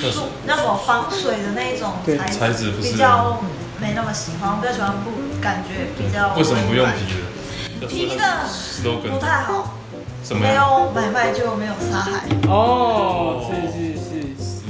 [0.04, 0.12] 那是。
[0.12, 2.16] 树那种防水的那一种对。
[2.16, 2.92] 材材质不是。
[2.92, 3.42] 比较
[3.82, 5.10] 没那么喜欢，我比较喜欢布，
[5.42, 7.88] 感觉比较为什么不用皮的？
[7.88, 8.24] 皮的
[9.10, 9.75] 不太好，
[10.26, 10.42] 什么？
[10.42, 12.26] 没有买卖就没有杀害。
[12.50, 13.94] 哦，是是
[14.44, 14.66] 是，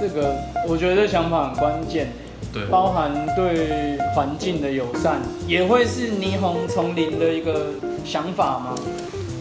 [0.00, 0.32] 这个
[0.68, 2.12] 我觉得想法很关键。
[2.52, 7.72] 对，包含对环境的友善，也会是霓虹丛林的一个
[8.04, 8.76] 想法吗？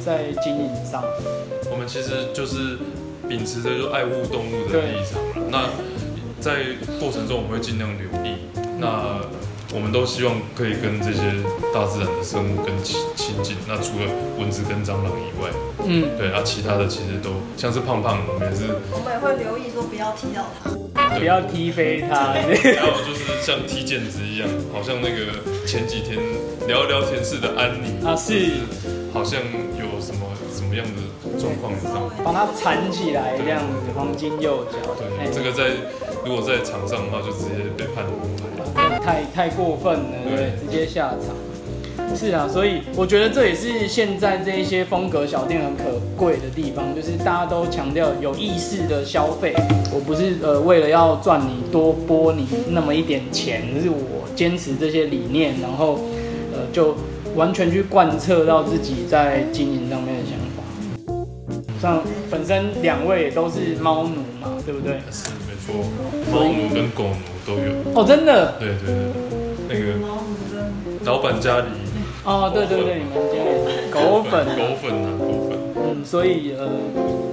[0.04, 1.04] 在经营上，
[1.72, 2.80] 我们其实就是
[3.30, 5.48] 秉持着就爱护动物的立场了。
[5.52, 5.70] 那
[6.42, 6.56] 在
[7.00, 8.38] 过程中我们会尽量留意。
[8.80, 9.22] 那
[9.74, 11.22] 我们都希望可以跟这些
[11.74, 13.58] 大自然的生物更亲亲近。
[13.68, 15.50] 那除了蚊子跟蟑螂以外，
[15.86, 20.72] 嗯，对啊，其他的其实都像是胖胖，我们也是，我们也会留意说不要踢到它。
[21.18, 22.32] 不要踢飞它。
[22.34, 26.18] 还有就是像踢毽子一样，好像那个前几天
[26.68, 28.34] 聊聊天室的安妮啊是
[29.14, 29.40] 好像
[29.76, 32.10] 有什么什么样的状况这样。
[32.24, 34.78] 把它缠起来，这样子黄金右脚。
[35.20, 35.76] 哎对，这个在
[36.26, 38.47] 如果在场上的话，就直接被判无牌。
[39.08, 40.52] 太太过分了，对？
[40.60, 41.34] 直接下场。
[42.14, 45.84] 是啊，所以我觉得这也是现在这一些风格小店很可
[46.18, 49.56] 贵的地方，就是大家都强调有意识的消费。
[49.94, 56.00] 我不是呃为了要赚你多拨你那么一点钱，是我坚持这些理念，然后
[56.52, 56.94] 呃就
[57.36, 61.24] 完全去贯彻到自己在经营上面的想法。
[61.82, 65.00] 像本身两位也都是猫奴嘛，对不对？
[65.12, 65.30] 是
[66.32, 67.72] 猫奴跟狗奴都有。
[67.96, 69.94] 哦，真的对对对，那个
[71.06, 71.66] 老板家里
[72.24, 75.58] 哦，对对对，你们家里狗粉啊狗粉啊，狗粉。
[75.76, 76.68] 嗯，所以呃，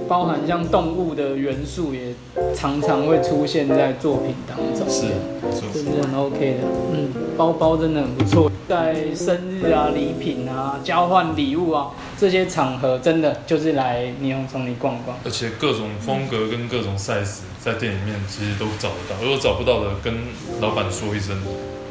[0.07, 2.13] 包含像动物的元素也
[2.55, 5.05] 常常会出现在作品当中，是，
[5.41, 6.67] 没错是很 OK 的。
[6.93, 15.17] 嗯，包包真的很不错，在生日啊、礼品啊、交换礼物啊这些场合，真的就是来霓虹城里逛逛。
[15.23, 20.13] 而且各种风格跟各种 size 在店里面其实都找得到，如果找不到的，跟
[20.61, 21.35] 老板说一声，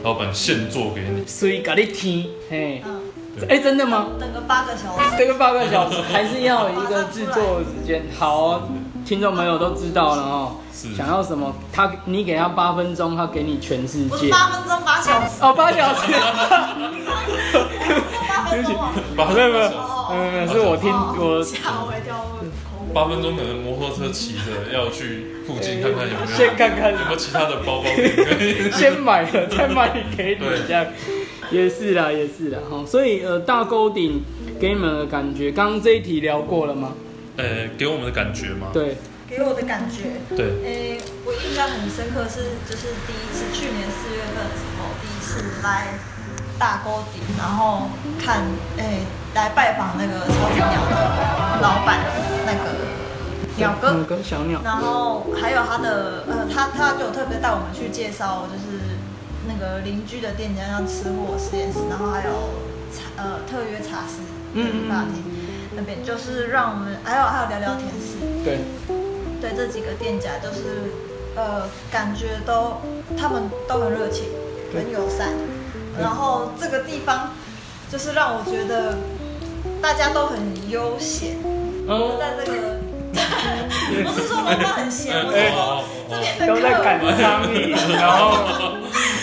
[0.02, 1.26] 老板现做给你。
[1.26, 3.03] 所以给你听，嘿，嗯，
[3.48, 4.06] 哎、真的吗？
[4.18, 5.18] 等个八个小时。
[5.18, 8.04] 等个八个小时还是要有一个制作时间。
[8.16, 8.68] 好，
[9.04, 10.56] 听众朋友都知道了哦。
[10.72, 14.08] 想要什么，他你给他八分钟，他给你全世界。
[14.08, 16.12] 不是八分钟八小时，哦，八小时。
[18.28, 18.92] 八分钟啊。
[19.16, 28.70] 八没有没有，哦没有没有，是我听我吓我一跳，我口误八分钟可能摩托车骑着要去附近看看有没有先看看有没有其他的包包可以。
[28.70, 30.86] 先买了再卖给你对这样。
[31.50, 34.22] 也是啦，也是啦，哈，所以呃，大沟顶
[34.60, 36.92] 给你们的感觉，刚刚这一题聊过了吗？
[37.36, 38.68] 呃，给我们的感觉吗？
[38.72, 38.96] 对，
[39.28, 45.98] 给我的感觉，对，诶、我印象很深刻是，就是第一次去年四月份的时候，第一次来
[46.58, 48.44] 大沟顶，然后看，
[48.76, 49.00] 诶、
[49.34, 52.00] 来拜访那个超级鸟的老板，
[52.46, 52.70] 那个
[53.56, 58.73] 鸟哥，鸟哥小鸟，然后还有他的，呃，他他就特别带我们去介绍，就是
[59.46, 62.32] 那个邻居的店家，像吃货实验室，然后还有
[62.92, 64.22] 茶，呃，特约茶室，
[64.54, 65.22] 嗯理发厅
[65.76, 68.60] 那边，就是让我们，还有还有聊聊天室，对，
[69.40, 70.92] 对这几个店家，就是
[71.36, 72.80] 呃，感觉都
[73.18, 74.26] 他们都很热情，
[74.72, 75.32] 很友善，
[75.98, 77.30] 然后这个地方
[77.90, 78.96] 就是让我觉得
[79.82, 80.38] 大家都很
[80.70, 81.36] 悠闲，
[81.88, 82.78] 嗯，在这个
[83.14, 88.34] 不是说我们很闲，我说这边的都在赶客人苍蝇，然后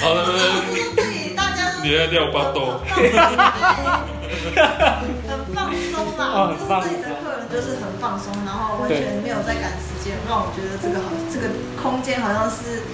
[0.02, 2.96] 好的，不是说这里大家都你在撂巴豆很
[5.54, 6.00] 放松。
[6.18, 11.50] 啦，就是这里的客人就是很放松，然后完全没有在赶时间，让我觉得这个好，这个
[11.82, 12.86] 空间好像是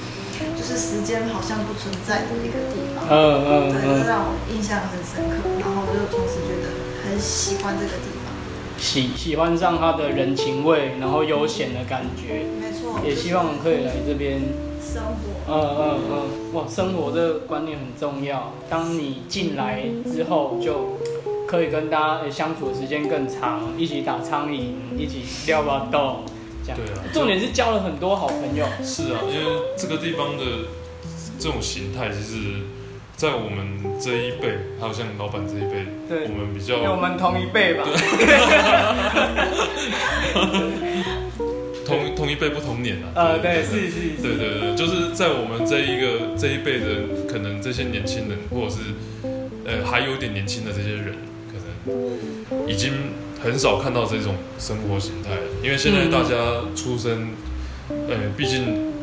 [0.55, 3.05] 就是时间好像不存在的一个地方。
[3.09, 3.13] 嗯
[3.45, 6.71] 嗯对，这嗯，让我印象很深刻，然后我就同时觉得
[7.03, 8.16] 很喜欢这个地方。
[8.77, 14.39] 喜喜欢上它的人情味，然后悠闲的感觉，没错，也希望可以来这边
[14.81, 15.49] 生活。
[15.49, 18.53] 嗯嗯嗯，哇，生活这个观念很重要。
[18.69, 20.97] 当你进来之后，就
[21.47, 26.17] 可以跟大家呃相处的时间更长，一起打苍蝇，一起撩把豆，
[26.63, 26.77] 这样。
[26.77, 28.65] 对啊重点是交了很多好朋友。
[28.83, 30.43] 是啊，因为这个地方的
[31.39, 32.37] 这种形态，其实，
[33.17, 33.65] 在我们
[33.99, 37.83] 这一辈，还有像老板这一辈，对我们比较因为我们同一辈吧。
[41.83, 43.09] 同同一辈不同年啊。
[43.15, 46.85] 呃，对，是是是，对对对，就是在我们这一个这一辈的，
[47.27, 48.93] 可能这些年轻人，或者是
[49.65, 51.15] 呃还有点年轻的这些人，
[51.49, 52.93] 可能已经
[53.41, 55.41] 很少看到这种生活形态了。
[55.63, 56.35] 因为现在大家
[56.75, 57.29] 出生，
[57.89, 58.93] 呃，毕竟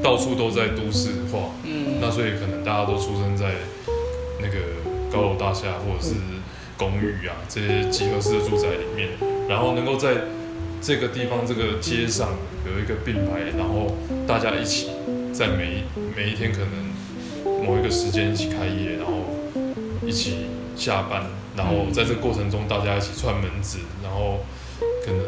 [0.00, 1.63] 到处都在都市化，嗯，
[2.04, 3.54] 那所以可能大家都出生在
[4.38, 4.58] 那个
[5.10, 6.14] 高楼大厦或者是
[6.76, 9.08] 公寓啊这些集合式的住宅里面，
[9.48, 10.14] 然后能够在
[10.82, 12.28] 这个地方这个街上
[12.66, 14.90] 有一个并排，然后大家一起
[15.32, 19.12] 在每一每一天可能某一个时间一起开业，然后
[20.04, 21.24] 一起下班，
[21.56, 24.44] 然后在这个过程中大家一起串门子，然后
[25.06, 25.22] 可能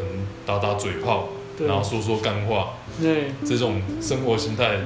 [0.45, 4.81] 打打嘴炮，对然后说说干话，对，这种生活形态，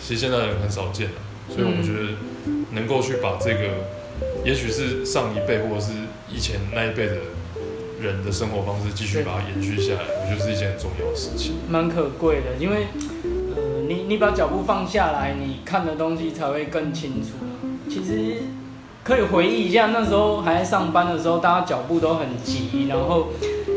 [0.00, 1.14] 其实现在人很少见了，
[1.48, 2.16] 所以我觉得
[2.72, 3.60] 能够去把这个，
[4.44, 5.92] 也许是上一辈或者是
[6.32, 7.16] 以前那一辈的
[8.00, 11.54] 人的生活方式，继续把它延续下来，我觉得是一件很重要的事情。
[11.68, 12.86] 蛮可贵的，因为
[13.56, 17.30] 呃，你你把脚步放下来，你看的东西才会更清楚。
[17.88, 18.42] 其实
[19.02, 23.28] 可以回忆一下，那时候还在上班的时候，大家脚步都很急，然后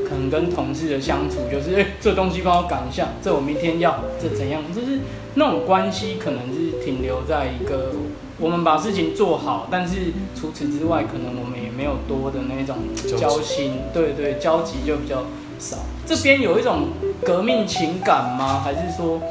[0.10, 5.00] 可能跟同事的相处就是，哎、这东西帮我赶一下，这我明天要，这怎样，就是
[5.36, 7.92] 那种关系可能是停留在一个
[8.40, 12.78] 我们把事情做好，但是除此之外，可能我们也没有多的那种
[13.18, 15.26] 交心，对对，交集就比较
[15.60, 15.80] 少。
[16.06, 16.88] 这边有一种
[17.26, 18.62] 革命情感吗？
[18.64, 19.22] 还是说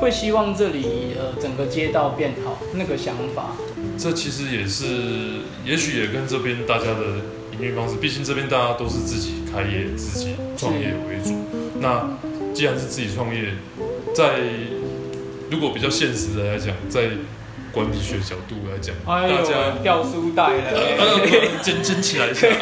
[0.00, 3.52] 会希望这里呃整个街道变好那个想法？
[3.98, 7.20] 这其实也是，也许也跟这边大家的
[7.52, 11.34] 营运方式，毕竟这边大家都是自己开业、自己创业为主。
[11.80, 12.16] 那
[12.54, 13.52] 既然是自己创业，
[14.14, 14.40] 在
[15.50, 17.08] 如果比较现实的来讲，在
[17.72, 22.46] 管理学角度来讲，哎大家，掉书袋了、呃捡捡起来一下。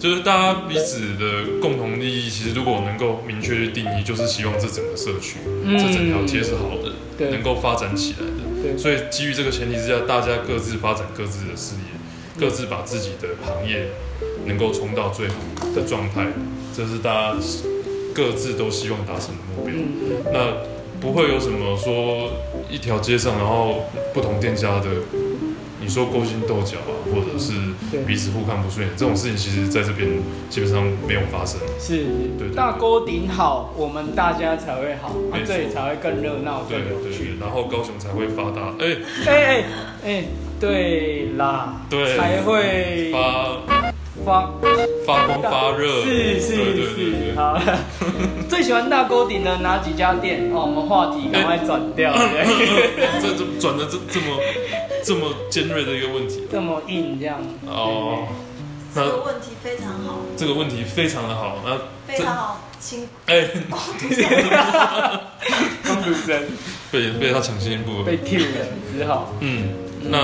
[0.00, 8.42] 就是大家彼此的共同利益，其实如果能够明确去定义，就是希望这整个社区、嗯这整条街是好的，能够发展起来的。
[8.60, 13.90] 对所以基于这个前提之下，大家各自发展各自的事业，各自把自己的行业
[14.46, 15.34] 能够冲到最好
[15.72, 16.26] 的状态，
[16.76, 17.36] 这是大家
[18.12, 19.72] 各自都希望达成的目标。
[19.72, 19.84] 嗯，
[20.32, 20.71] 那
[21.02, 22.30] 不会有什么说
[22.70, 24.86] 一条街上，然后不同店家的，
[25.80, 27.52] 你说勾心斗角啊，或者是
[28.06, 30.08] 彼此互看不顺眼这种事情，其实在这边
[30.48, 31.60] 基本上没有发生。
[31.80, 32.04] 是
[32.38, 32.54] 对对。
[32.54, 35.12] 大沟顶好，我们大家才会好，
[35.44, 37.18] 这里才会更热闹、对更有趣。
[37.18, 39.64] 对对。，然后高雄才会发达，哎、哎哎
[40.04, 40.24] 哎，
[40.60, 42.16] 对啦，对。
[42.16, 43.58] 才会发。
[44.24, 44.52] 发
[45.06, 46.54] 发光发热，是是
[46.94, 47.60] 是，好。
[48.48, 50.50] 最喜欢大沟顶的哪几家店？
[50.52, 52.44] 哦，我们话题赶快转掉，对
[53.20, 54.38] 这这转的这这么
[55.02, 56.46] 这么尖锐的一个问题。
[56.50, 57.40] 这么硬这样。
[57.66, 58.28] 哦，
[58.94, 63.48] 这那个问题非常好，这个问题非常的好，那非常好，请哎、
[65.86, 66.42] 公主生
[66.90, 69.32] 被被他抢先一步，被 Q 了，只好。
[69.40, 69.70] 嗯，
[70.10, 70.18] 那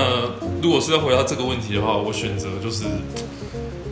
[0.61, 2.83] 如果是要回答这个问题的话，我选择就是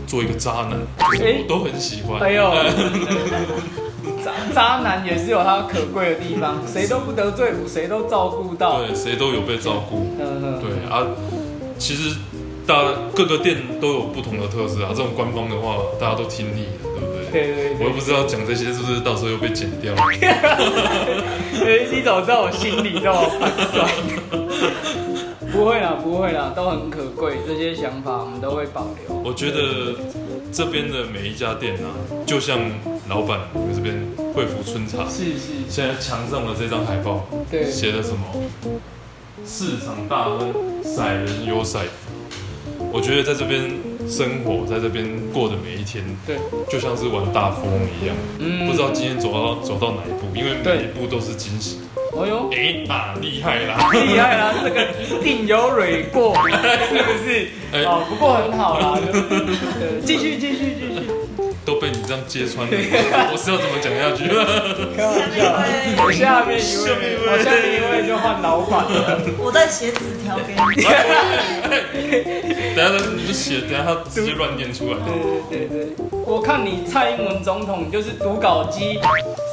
[0.08, 0.80] 做一个渣男，
[1.12, 2.20] 就是我都很喜欢。
[2.22, 2.50] 哎呦，
[4.24, 8.80] 渣渣男也是有他可贵的地方，谁都不得罪，谁都照顾到。
[8.80, 10.15] 对，谁都有被照顾。
[10.20, 11.06] 嗯嗯，对啊，
[11.78, 12.15] 其实
[12.65, 14.89] 大家各个店都有不同的特色啊。
[14.89, 17.17] 这种官方的话，大家都听腻了，对不对？
[17.30, 19.93] 对对对我又不知道讲这些是不是到时候又被剪掉。
[20.00, 23.86] 哎，你怎么知道我心里这么盘算？
[25.58, 29.17] 不会啦，不会啦，都很可贵，这些想法我们都会保留。
[29.26, 29.96] 我觉得
[30.54, 31.89] 这边的每一家店啊，
[32.28, 32.60] 就像
[33.10, 34.00] 老板你们这边
[34.36, 38.20] 惠福春茶，是是，现在墙上的这张海报对写的什么？
[39.48, 42.13] 市场大亨，赛人有赛福。
[42.93, 43.63] 我觉得在这边
[44.10, 46.38] 生活，在这边过的每一天，对，
[46.70, 51.82] 就像是玩大富翁一样，嗯不知道今天走到走到哪一步，因为每一步都是惊喜。
[52.20, 53.89] 哎呦，哎啊，厉害啦！
[53.93, 56.34] 厉害啦，这个一定有蕊过，
[56.89, 57.48] 是不是？
[57.74, 58.98] 哎哦，不过很好啦，
[60.04, 61.02] 继续继续继续，
[61.63, 62.74] 都被你这样揭穿了，
[63.32, 64.26] 我是要怎么讲下去？
[64.98, 65.38] 开玩笑。
[66.04, 69.22] 我下面一下面一位，位我下面一位就换老板了。
[69.38, 70.58] 我在写纸条给你。
[72.76, 74.98] 等一下你就写，等下他直接乱念出来。
[75.06, 75.13] 对
[75.50, 79.00] 对对对，我看你蔡英文总统就是读稿机，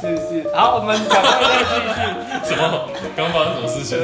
[0.01, 0.55] 是不是？
[0.55, 2.55] 好，我们赶快再继续。
[2.55, 2.89] 什么？
[3.15, 3.97] 刚发生什么事情？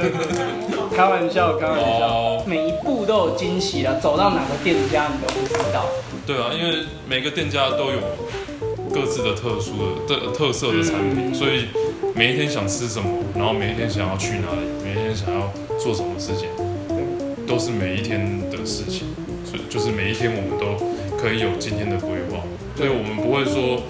[0.96, 5.86] 开玩笑，开玩笑哦，每一步都有惊喜啊，走到哪个店家你都不知道。
[6.26, 8.00] 对啊，因为每个店家都有
[8.94, 9.72] 各自的特殊
[10.08, 11.68] 的特特色的产品，嗯所以
[12.14, 16.50] 每一天想吃什么，然后每一天想要去哪里，每一天想要做什么事情，
[17.52, 19.08] 都是每一天的事情。
[19.44, 20.80] 所以就是每一天我们都
[21.18, 22.40] 可以有今天的规划，
[22.78, 23.84] 所以我们不会说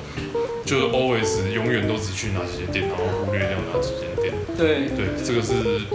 [0.65, 4.33] 就是 always 永远都只去哪几间店，然后忽略掉哪几间店。
[4.57, 5.85] 对对，这个是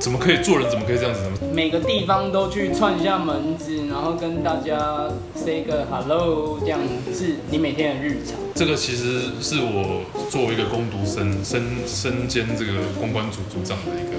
[0.00, 0.70] 怎么可以做人？
[0.70, 1.30] 怎么可以这样子呢？
[1.52, 6.80] 每个地方都去串一下门子，然后跟大家 say 个 hello，这样
[7.12, 8.40] 是你每天的日常。
[8.54, 14.16] 这个其实是我作为一个攻读生身身兼这个公关组组长的一个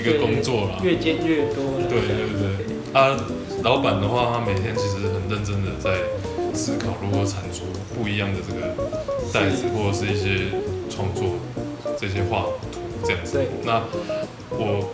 [0.00, 0.80] 一个工作啦。
[0.82, 1.86] 越兼越多了。
[1.88, 2.44] 对对对，
[2.92, 3.16] 啊，
[3.62, 6.00] 老板的话，他每天其实很认真的在
[6.54, 8.74] 思考如何产出不一样的这个
[9.32, 10.50] 袋子，或者是一些
[10.88, 11.36] 创作
[11.98, 13.38] 这些画图这样子。
[13.64, 13.82] 那
[14.50, 14.92] 我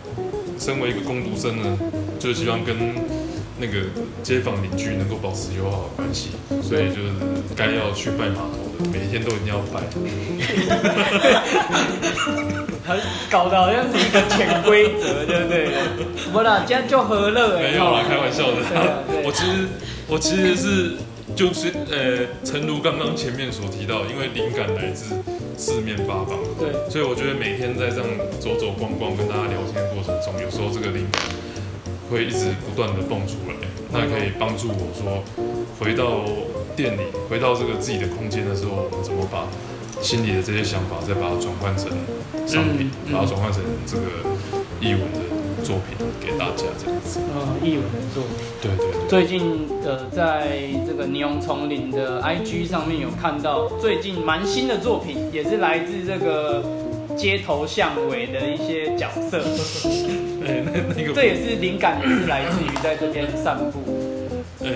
[0.59, 1.77] 身为一个工读生呢，
[2.19, 2.75] 就希望跟
[3.59, 3.85] 那个
[4.21, 6.29] 街坊邻居能够保持友好的关系，
[6.61, 7.13] 所以就是
[7.55, 9.81] 该要去拜码头的，每一天都一定要拜。
[12.87, 12.97] 很
[13.29, 15.67] 搞得好像是一个潜规则，对不对？
[16.31, 17.71] 不啦，这样就和乐哎。
[17.71, 18.57] 没有啦，开玩笑的。
[19.25, 19.67] 我其实
[20.07, 20.93] 我其实是
[21.35, 25.13] 就是呃，诚如刚刚前面所提到，因为灵感来自
[25.57, 26.39] 四面八方。
[26.57, 28.07] 对，所以我觉得每天在这样
[28.39, 31.21] 走走逛逛、跟大家聊天的过程中，有时候这个灵感
[32.09, 33.53] 会一直不断的蹦出来，
[33.91, 35.19] 那可以帮助我说，
[35.77, 36.23] 回到
[36.73, 39.43] 店里，回到这个自己的空间的时候，我们怎么把
[40.01, 41.89] 心里的这些想法，再把它转换成
[42.47, 44.03] 商品，嗯嗯把它转换成这个
[44.79, 47.19] 译文的作品给大家这样子。
[47.33, 48.31] 呃，译文的作品。
[48.61, 56.63] 对对对，最近呃，在这个霓虹丛林的 IG 上面有看到最近蛮新的作品，也是来自这个
[57.17, 59.41] 街头巷尾的一些角色。
[60.39, 63.79] 对、 那那个，这也是灵感，也是来自于在这边散步。
[64.59, 64.71] 呃、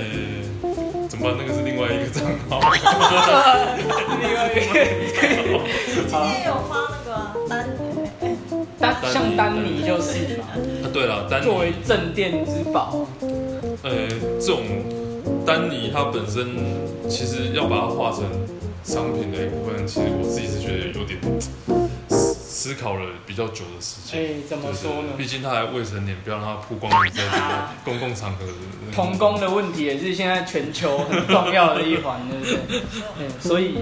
[1.37, 2.59] 那个是另外一个账号。
[4.21, 4.59] 另外一个
[5.85, 7.09] 今天有发那个
[7.49, 7.53] 啊
[8.79, 10.45] 单，像丹尼就是嘛，
[10.83, 13.05] 啊，对了，丹尼作为镇店之宝，
[13.83, 14.07] 呃，
[14.39, 14.63] 这种
[15.45, 16.55] 丹尼它本身
[17.07, 18.23] 其实要把它化成
[18.83, 20.80] 商品的一部分，其实我自己是觉得
[22.81, 24.19] 考了比较久的时间。
[24.19, 25.23] 哎，怎么对说呢对？
[25.23, 28.45] 毕竟他还未成年，不要让他曝光你在这个公共场合
[28.91, 32.81] 童工的问题也是现在全球很重要的一环，对不对？
[33.19, 33.77] 嗯，所以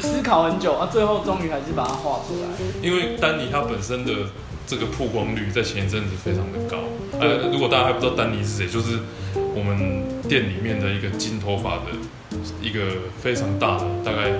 [0.00, 2.48] 思考很久啊，最后终于还是把它画出来。
[2.82, 4.12] 因为丹尼他本身的
[4.66, 6.78] 这个曝光率在前一阵子非常的高。
[7.18, 8.98] 呃，如果大家还不知道丹尼是谁，就是
[9.34, 11.84] 我们店里面的一个金头发的
[12.60, 12.80] 一个
[13.20, 14.32] 非常大的，大概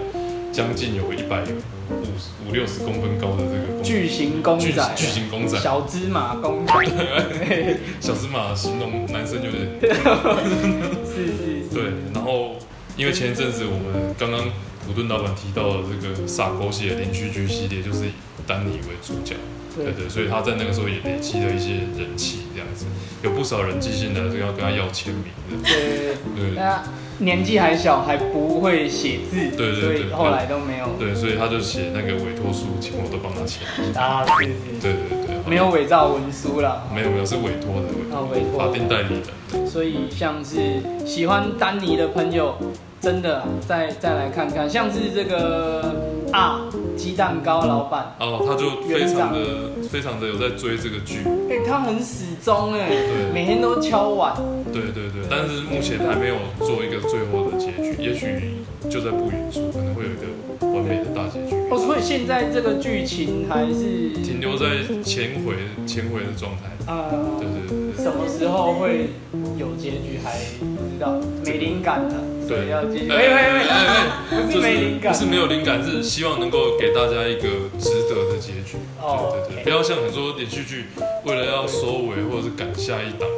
[0.52, 1.42] 将近有一百
[1.90, 4.82] 五十五六十公分高的这个公巨型公仔。
[4.82, 6.72] 啊，巨型公仔，小芝麻公仔，
[8.00, 9.68] 小芝麻形容男生有点。
[11.04, 11.84] 是是是，对。
[12.14, 12.56] 然后
[12.96, 14.40] 因为前一阵子我们刚刚
[14.86, 18.12] 普顿老板提到的这个傻狗血邻居剧系列，就是以
[18.46, 19.34] 丹尼为主角。
[19.74, 19.84] 对。
[19.84, 22.86] 对对，所以他在那个时候也累积了一些人气，这样子，
[23.22, 25.68] 有不少人寄信来这个要跟他要签名的。
[25.68, 26.82] 对，对他
[27.20, 33.62] 年纪还小，还不会写字，对对对所以后来都没有对，所以他就写那个委托书，请我都帮他签。
[33.94, 36.82] 啊，是是，对对对，没有伪造文书啦。
[36.94, 39.66] 没有没有是委托的委啊委托法定代理的。
[39.66, 42.56] 所以像是喜欢丹尼的朋友，
[43.00, 45.94] 真的啊再再来看看，像是这个
[46.32, 46.60] 啊
[46.96, 54.36] 鸡蛋糕老板，哦，他就非常的非常的有在追这个剧，哎、他很始终哎对，每天都敲碗，
[54.72, 61.56] 对对对，但是目前还没有做一个最后的结局，也许就在不远处可能会有一个完美的大结局。
[61.70, 65.54] 哦，所以现在这个剧情还是停留在前回
[65.86, 66.68] 前回的状态。
[66.90, 68.04] 啊、对对对对。
[68.04, 69.10] 什么时候会
[69.56, 72.14] 有结局还不知道，没灵感了，
[72.50, 73.08] 所以要继续。
[73.08, 77.46] 喂喂喂，不就是没灵感，不是没有灵感，是希望能够给大家一个
[77.78, 78.76] 值得的结局。
[79.00, 80.86] 哦对对对，不要像很多连续剧
[81.24, 83.28] 为了要收尾或者是赶下一档，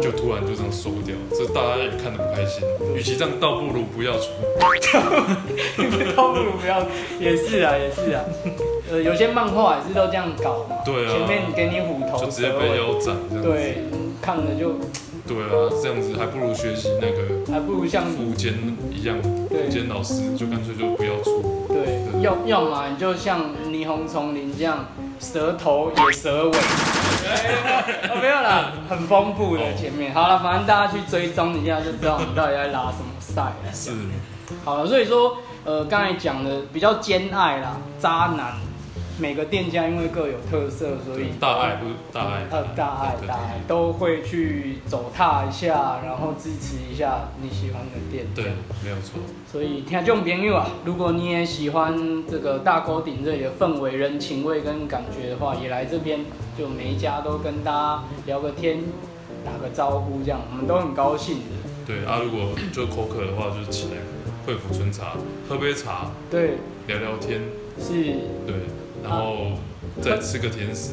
[0.00, 2.62] 就突然就这样收掉，这大家也看得不开心。
[2.94, 4.30] 与其这样，倒不如不要出。
[6.14, 6.86] 倒不如不要，
[7.18, 8.22] 也是啊，也是啊。
[8.88, 13.50] 呃，有些漫画也是都这样搞嘛，对啊前面给你虎头就直接被腰斩这样子。
[13.50, 14.78] 对，嗯看了就
[15.26, 18.52] 对啊，这样子还不如学习那个还不如像富坚
[18.92, 19.16] 一样，
[19.48, 21.66] 对富坚老师就干脆就不要出。
[21.68, 24.84] 对，要要么你就像霓虹丛林这样，
[25.18, 26.58] 蛇头也蛇尾，
[28.10, 30.12] 哦没有啦，很丰富的前面。
[30.12, 33.72] 好了，反正大家去追踪一下就知道我们到底在拉什么赛了。
[33.72, 33.90] 是，
[34.64, 38.52] 好了，所以说，呃，刚才讲的比较兼爱啦，渣男，
[39.18, 48.26] 每个店家因为各有特色，所以大爱不是大爱，呃大爱大爱都会去走踏一下，然后支持一下你喜欢的店。
[48.34, 48.44] 对，
[48.82, 49.20] 没有错。
[49.50, 56.20] 所以听众朋友啊，如果你也喜欢这个大沟顶这里的氛围、人情味跟感觉的话，也来这边，
[56.58, 58.80] 就每一家都跟大家聊个天，
[59.44, 61.54] 打个招呼，这样我们都很高兴的。
[61.86, 63.98] 对啊，如果就口渴的话，就是起来
[64.44, 65.12] 惠福春茶
[65.48, 66.54] 喝杯茶，对，
[66.88, 67.40] 聊聊天，
[67.78, 67.92] 是，
[68.46, 68.56] 对，
[69.04, 69.52] 然后
[70.00, 70.92] 再吃个甜食，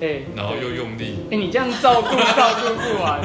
[0.00, 3.20] 哎、然后又用力，哎、你这样照顾照顾不完，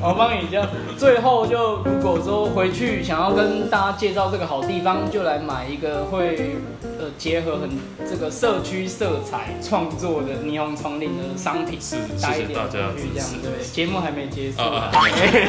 [0.00, 0.68] 我帮你这样。
[0.98, 7.70] 最后就如果说回去想要跟大家介绍这个好地方，就来买一个会呃结合很
[8.08, 13.36] 这个社区色彩创作的霓虹丛林的商品，是带一点谢谢大家支回去这样持。
[13.42, 13.64] 对。
[13.72, 14.58] 节目还没结束
[14.92, 15.48] 对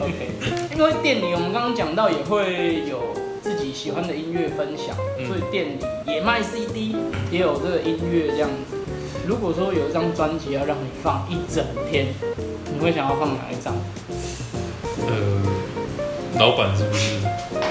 [0.00, 0.30] ，OK。
[0.74, 3.19] 因为店里我们刚刚讲到也会有自
[3.70, 6.96] 己喜欢的音乐分享，嗯所以店里也卖 CD，
[7.30, 8.76] 也有这个音乐这样子。
[9.26, 12.08] 如果说有一张专辑要让你放一整天，
[12.74, 13.74] 你会想要放哪一张？
[15.06, 15.14] 呃，
[16.38, 17.20] 老板是不是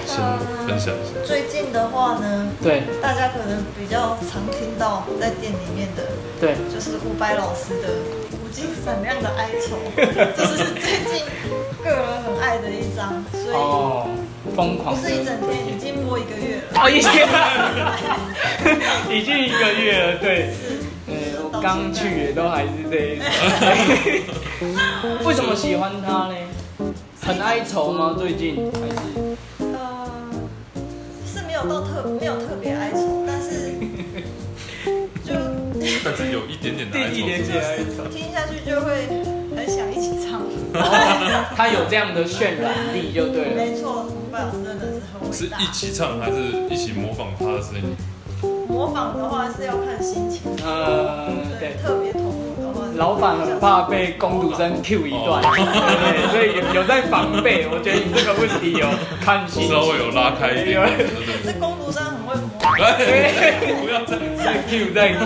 [0.07, 0.23] 先
[0.65, 1.19] 分享一下？
[1.25, 6.03] 最近的话呢，对大家可能比较常听到在店里面的，
[6.39, 7.89] 对，就是伍佰老师的
[8.41, 9.75] 《无尽闪亮的哀愁》，
[10.37, 11.25] 这是最近
[11.83, 14.07] 个人很爱的一张，所以哦，
[14.55, 15.79] 疯狂不是一整天，已。
[15.79, 16.63] 经播一个月了。
[16.75, 17.09] 哦，已经
[19.17, 20.49] 已经一个月了，对。
[21.07, 23.25] 呃，我刚去也都还是这一种。
[25.25, 26.35] 为什么喜欢他呢？
[27.21, 28.15] 很哀愁吗？
[28.19, 29.37] 最近还是？
[29.73, 30.11] 呃，
[31.25, 33.71] 是没有到特没有特别哀愁，但是
[35.23, 35.33] 就
[36.03, 37.51] 但是有一点点的哀一点愁。
[37.51, 38.03] 点哀愁。
[38.11, 39.07] 听下去就会
[39.55, 40.41] 很想一起唱。
[41.55, 43.55] 他有这样的渲染力就对了。
[43.55, 44.05] 没错，
[45.31, 46.37] 是一起唱还是
[46.69, 47.95] 一起模仿他的声音？
[48.67, 51.27] 模仿的话是要看心情，呃，
[51.59, 51.83] 对对，。
[51.83, 57.67] 特别投入的话，老板很怕被工读生 Q 一段，对，所以有有在防备。
[57.71, 58.87] 我觉得你这个问题有
[59.19, 60.79] 看心情，稍微有拉开一点
[61.43, 64.43] 这工读生很会模仿，对，不要这样子。
[64.43, 65.25] 在 Q 在 Q，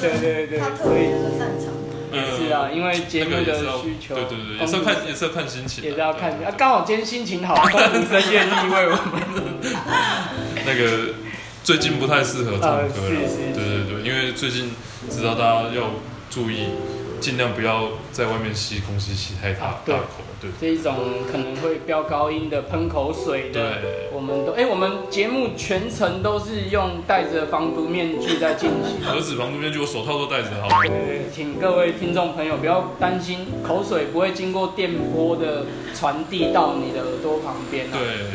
[0.00, 1.74] 对对对，他特所以别的擅长。
[2.14, 6.50] 嗯是啊，因为节目的需求，对对对，也是要看，也是要看心情，也是要看啊。
[6.56, 9.22] 刚好今天心情好，工读生愿意为我们，
[10.66, 11.14] 那个
[11.62, 14.72] 最近不太适合唱歌了，对对对，因为最近
[15.10, 15.90] 知道大家要
[16.30, 16.68] 注意，
[17.20, 19.96] 尽量不要在外面吸空气吸太大大口，对
[20.60, 20.94] 这一种
[21.30, 29.04] 可能会飙高音的、喷口水的，对我们都哎、我们节目全程都是用戴着防毒面具在进行。
[29.04, 30.82] 盒子防毒面具，我手套都戴着，好吗？
[30.82, 37.92] 对，请各位听众朋友不要担心，口水不会经过电波的传递到你的耳朵旁边啊。
[37.92, 38.26] 对，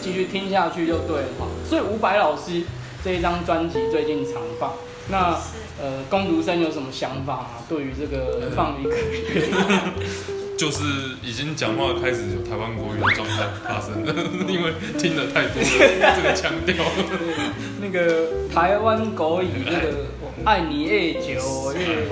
[0.00, 1.46] 继续听下去就对了哈。
[1.64, 2.62] 所以伍佰老师
[3.04, 4.72] 这一张专辑最近常放，
[5.10, 5.36] 那
[5.80, 7.46] 呃，攻读生有什么想法吗？
[7.68, 9.48] 对于这个放一个月，
[10.58, 10.82] 就是
[11.22, 14.12] 已经讲话开始有台湾国语的状态发生了，
[14.48, 16.84] 因为听了太多了这个腔调。
[17.80, 20.06] 那个台湾国语那个
[20.44, 22.08] 爱你越久，我越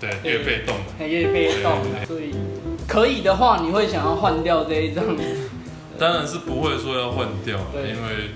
[0.00, 0.74] 对，越被动。
[1.06, 2.34] 越被动，所以
[2.88, 5.04] 可以的话，你会想要换掉这一张。
[5.98, 8.30] 当然是不会说要换掉，因为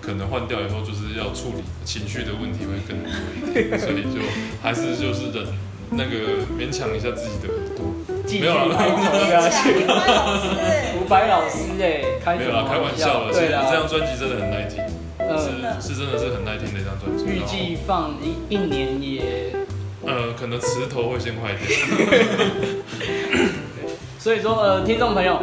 [0.00, 4.20] 可能换掉以后就是要处理情绪的问题会更多一点，所以就
[4.62, 5.48] 还是就是忍
[5.90, 7.52] 那个勉强一下自己的。
[8.26, 9.84] 继续没有啦哀愁下去。
[10.98, 13.32] 伍佰 老师哎，开没有啦，开玩笑的。
[13.32, 14.82] 其对啦，实这张专辑真的很耐听，
[15.18, 15.38] 嗯，
[15.80, 17.24] 是是真的是很耐听的一张专辑。
[17.26, 19.52] 预计放一一年也，
[20.06, 21.66] 呃，可能磁头会先坏掉。
[24.18, 25.38] 所以说呃，听众朋友，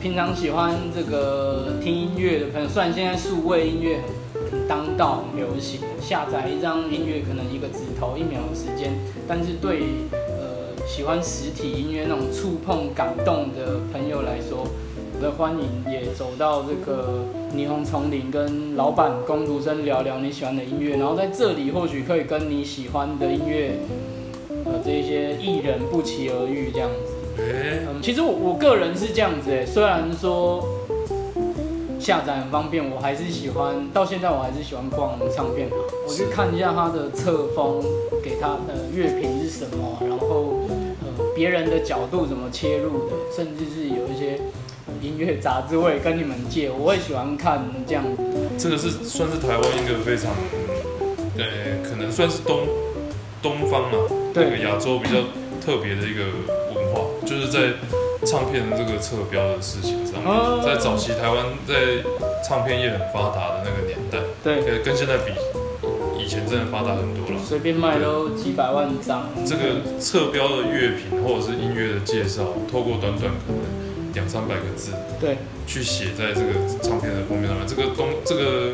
[0.00, 4.14] 平常喜欢这个听音乐的朋友，虽然现在数位音乐很
[4.52, 8.92] 很当道、很流行，下载一张音乐可能一个指头一秒的时间，
[9.26, 10.18] 但是对呃
[10.86, 14.66] 喜欢实体音乐那种触碰感动的朋友来说，
[15.14, 17.24] 我的欢迎也走到这个
[17.54, 23.78] 霓虹丛林，跟老板工读生聊聊你喜欢的音乐，然后在这里或许可以跟你喜欢的音乐，
[24.64, 27.12] 呃，这些艺人不期而遇这样子。
[27.38, 30.64] 嗯，其实我我个人是这样子哎，虽然说
[31.98, 37.82] 下载很方便，我还是喜欢，到现在我还是喜欢逛唱片行，我去看一下它的册封，
[38.22, 40.60] 给它的乐评是什么，然后
[41.34, 44.38] 别人的角度怎么切入的，甚至是有一些
[44.86, 48.22] 呃音乐杂志我也跟你们借，我会喜欢看这样子。
[48.56, 50.30] 这个是算是台湾一个非常，
[51.36, 51.44] 呃，
[51.82, 52.60] 可能算是东
[53.42, 53.98] 东方嘛，
[54.32, 55.16] 对这个亚洲比较
[55.60, 56.24] 特别的一个
[56.74, 57.74] 文化，就是在
[58.24, 62.00] 唱片的这个侧标的事情上哦面，在早期台湾在
[62.46, 65.32] 唱片业很发达的那个年代，对，呃，跟现在比，
[66.24, 67.38] 以前真的发达很多了。
[67.44, 69.28] 随便卖都几百万张。
[69.44, 73.60] 这个侧标的乐评或者是音乐的介绍，透过短短可能
[74.14, 78.72] 两三百个字，对，去写在这个唱片的封面上面，这个东这个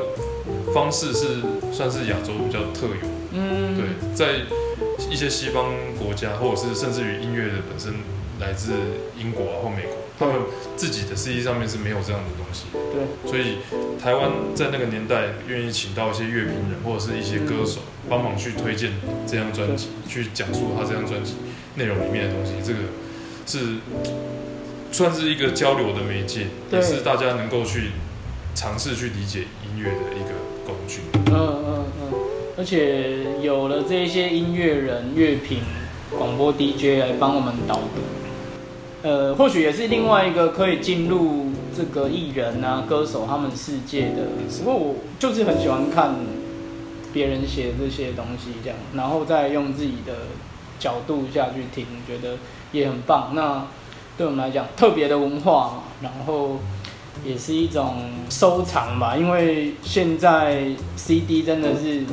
[0.73, 1.43] 方式是
[1.73, 3.09] 算是亚洲比较特有的。
[3.33, 4.47] 嗯，对，在
[5.11, 5.67] 一些西方
[5.99, 7.95] 国家，或者是甚至于音乐的本身
[8.39, 8.75] 来自
[9.19, 10.37] 英国啊或美国，他们
[10.77, 12.67] 自己的 CD 上面是没有这样的东西。
[12.93, 13.57] 对，所以
[13.99, 18.93] 台湾在那个年代愿意请到一些乐评人或者是一些歌手帮忙去推荐
[19.27, 21.37] 这张专辑，去讲述他这张专辑
[21.77, 22.81] 内容里面的东西，这个
[23.47, 23.79] 是
[24.93, 27.93] 算是一个交流的媒介，也是大家能够去
[28.55, 30.35] 尝试去理解音乐的一个
[30.67, 31.01] 工具。
[31.15, 32.13] 嗯嗯嗯，
[32.59, 35.61] 而且有了这一些音乐人、乐评、
[36.11, 38.03] 广播 DJ 来帮我们导读，
[39.03, 41.47] 呃，或许也是另外一个可以进入
[41.77, 44.29] 这个艺人啊、歌手他们世界的。
[44.51, 46.15] 只不过我就是很喜欢看
[47.13, 50.13] 别人写这些东西，这样，然后再用自己的
[50.79, 52.37] 角度下去听，觉得
[52.73, 53.33] 也很棒。
[53.35, 53.67] 那
[54.19, 56.59] 对我们来讲，特别的文化嘛，然后。
[57.23, 57.97] 也是一种
[58.31, 62.05] 收藏吧，因为现在 CD 真的是，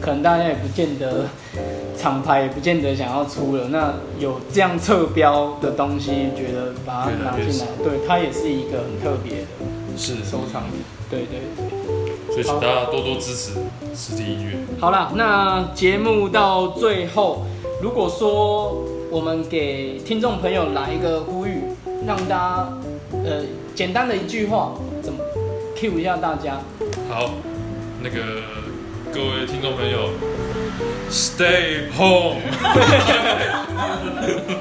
[0.00, 1.26] 可能大家也不见得，
[1.96, 3.68] 厂牌也不见得想要出了。
[3.68, 9.46] 那有这样侧标的东西，觉得把它拿进来，对它也是一个很特别的。
[9.96, 10.80] 是，收藏品。
[11.10, 12.32] 对对对。
[12.32, 13.52] 所以请大家多多支持
[13.94, 14.56] 实体音乐。
[14.78, 17.44] 好啦，那节目到最后，
[17.82, 21.62] 如果说我们给听众朋友来一个呼吁，
[22.06, 22.72] 让大家
[23.24, 23.42] 呃
[23.74, 24.72] 简单的一句话，
[25.02, 25.18] 怎么
[25.76, 26.60] cue 一下大家？
[27.08, 27.32] 好，
[28.00, 28.16] 那个
[29.12, 30.10] 各位听众朋友
[31.10, 32.36] ，Stay home。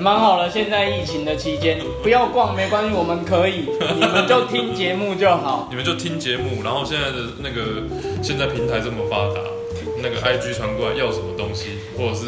[0.02, 5.68] 蛮好了，现在疫情的期间，不要逛没关系，我们可以，你们就听节目就好。
[5.70, 7.84] 你们就听节目，然后现在的那个
[8.24, 9.41] 现在平台这么发达，
[10.02, 12.26] 那个 IG 传过来要什么东西，或者是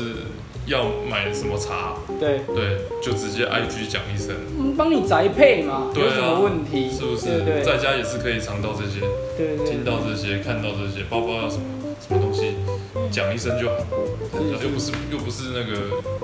[0.67, 6.91] 要买什么茶，对，对，就直接 IG 讲一声，我们帮你宅配嘛，对啊有什么问题？
[6.91, 7.41] 是不是？
[7.41, 8.99] 对对在家也是可以尝到这些，
[9.37, 11.63] 对对听到这些，看到这些，包包要什么
[12.01, 12.55] 什么东西，
[13.11, 13.75] 讲一声就好，
[14.61, 15.79] 又不是又不是那个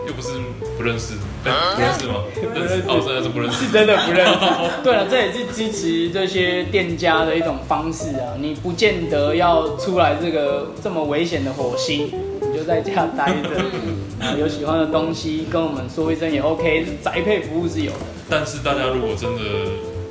[0.08, 0.30] 又不是
[0.78, 1.14] 不认识，
[1.46, 2.24] 哎、不认识吗？
[2.56, 3.72] 认识，哦，真的是不认识是。
[3.72, 4.34] 真的不认识。
[4.84, 8.34] 对了，这也是支持这些店家的一种方式啊。
[8.40, 12.12] 你不见得要出来这个这么危险的火星，
[12.42, 18.00] 你就在家待着，啊，有喜欢的东西跟我们说一声也 OK，宅配服务是有的。
[18.30, 19.42] 但是大家如果真的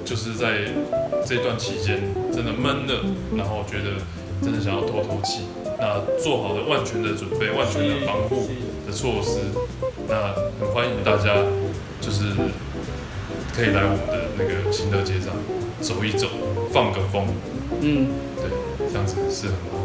[0.04, 0.72] 就是在
[1.26, 2.00] 这段期间
[2.32, 3.04] 真的闷了，
[3.36, 3.96] 然后觉得
[4.42, 5.40] 真的想要透透气，
[5.78, 8.48] 那做好了万全的准备、万全的防护
[8.86, 9.40] 的措施，
[10.08, 11.36] 那很欢迎大家
[12.00, 12.32] 就是
[13.54, 15.34] 可以来我们的那个新德街上
[15.80, 16.28] 走一走，
[16.72, 17.26] 放个风，
[17.80, 19.76] 嗯，对，这样子是很好。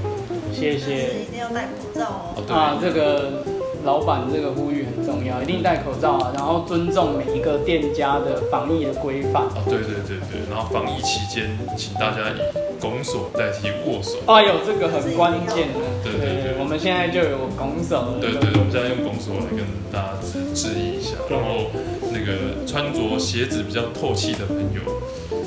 [0.53, 2.35] 谢但是谢一定要戴口罩哦。
[2.35, 3.43] 哦，对，啊，这个
[3.83, 9.43] 老板这个呼吁很重要，一定戴口罩啊，然后尊重每一个店家的防疫的规范。
[9.43, 12.39] 哦，对对对对，然后防疫期间，请大家以
[12.81, 14.17] 拱手代替握手。
[14.25, 15.79] 哎呦，这个很关键的。
[16.03, 18.17] 对对对我们现在就有拱手了。
[18.19, 19.63] 对对，我们现在用拱手来跟
[19.93, 21.69] 大家致致意一下，然后
[22.11, 24.81] 那个穿着鞋子比较透气的朋友，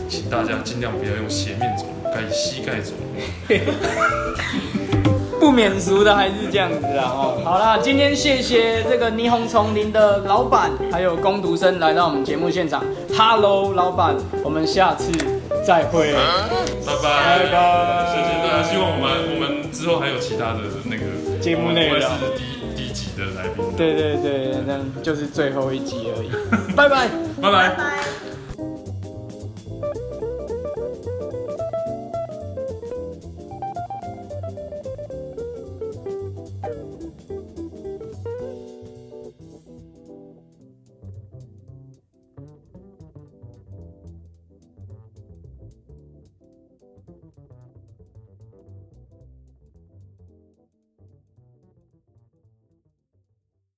[0.09, 3.05] 请大家尽量不要用鞋面走路，该以膝盖走路。
[5.41, 7.43] 不免俗的还是这样子啊哦。
[7.45, 12.83] 好啦，今天谢谢这个霓虹丛林的老板还有工读生来到我们节目现场。
[13.15, 15.13] Hello，老板，我们下次
[15.65, 16.13] 再会。
[16.13, 22.39] 拜拜，拜拜谢谢大家，希望我们我们之后还有其他的那个节目内容我们不会是
[22.77, 23.65] 第第几的来宾。
[23.77, 26.31] 对对对，那就是最后一集而已。
[26.77, 27.09] 拜拜。
[27.41, 27.69] 拜拜。
[27.71, 28.24] 拜拜。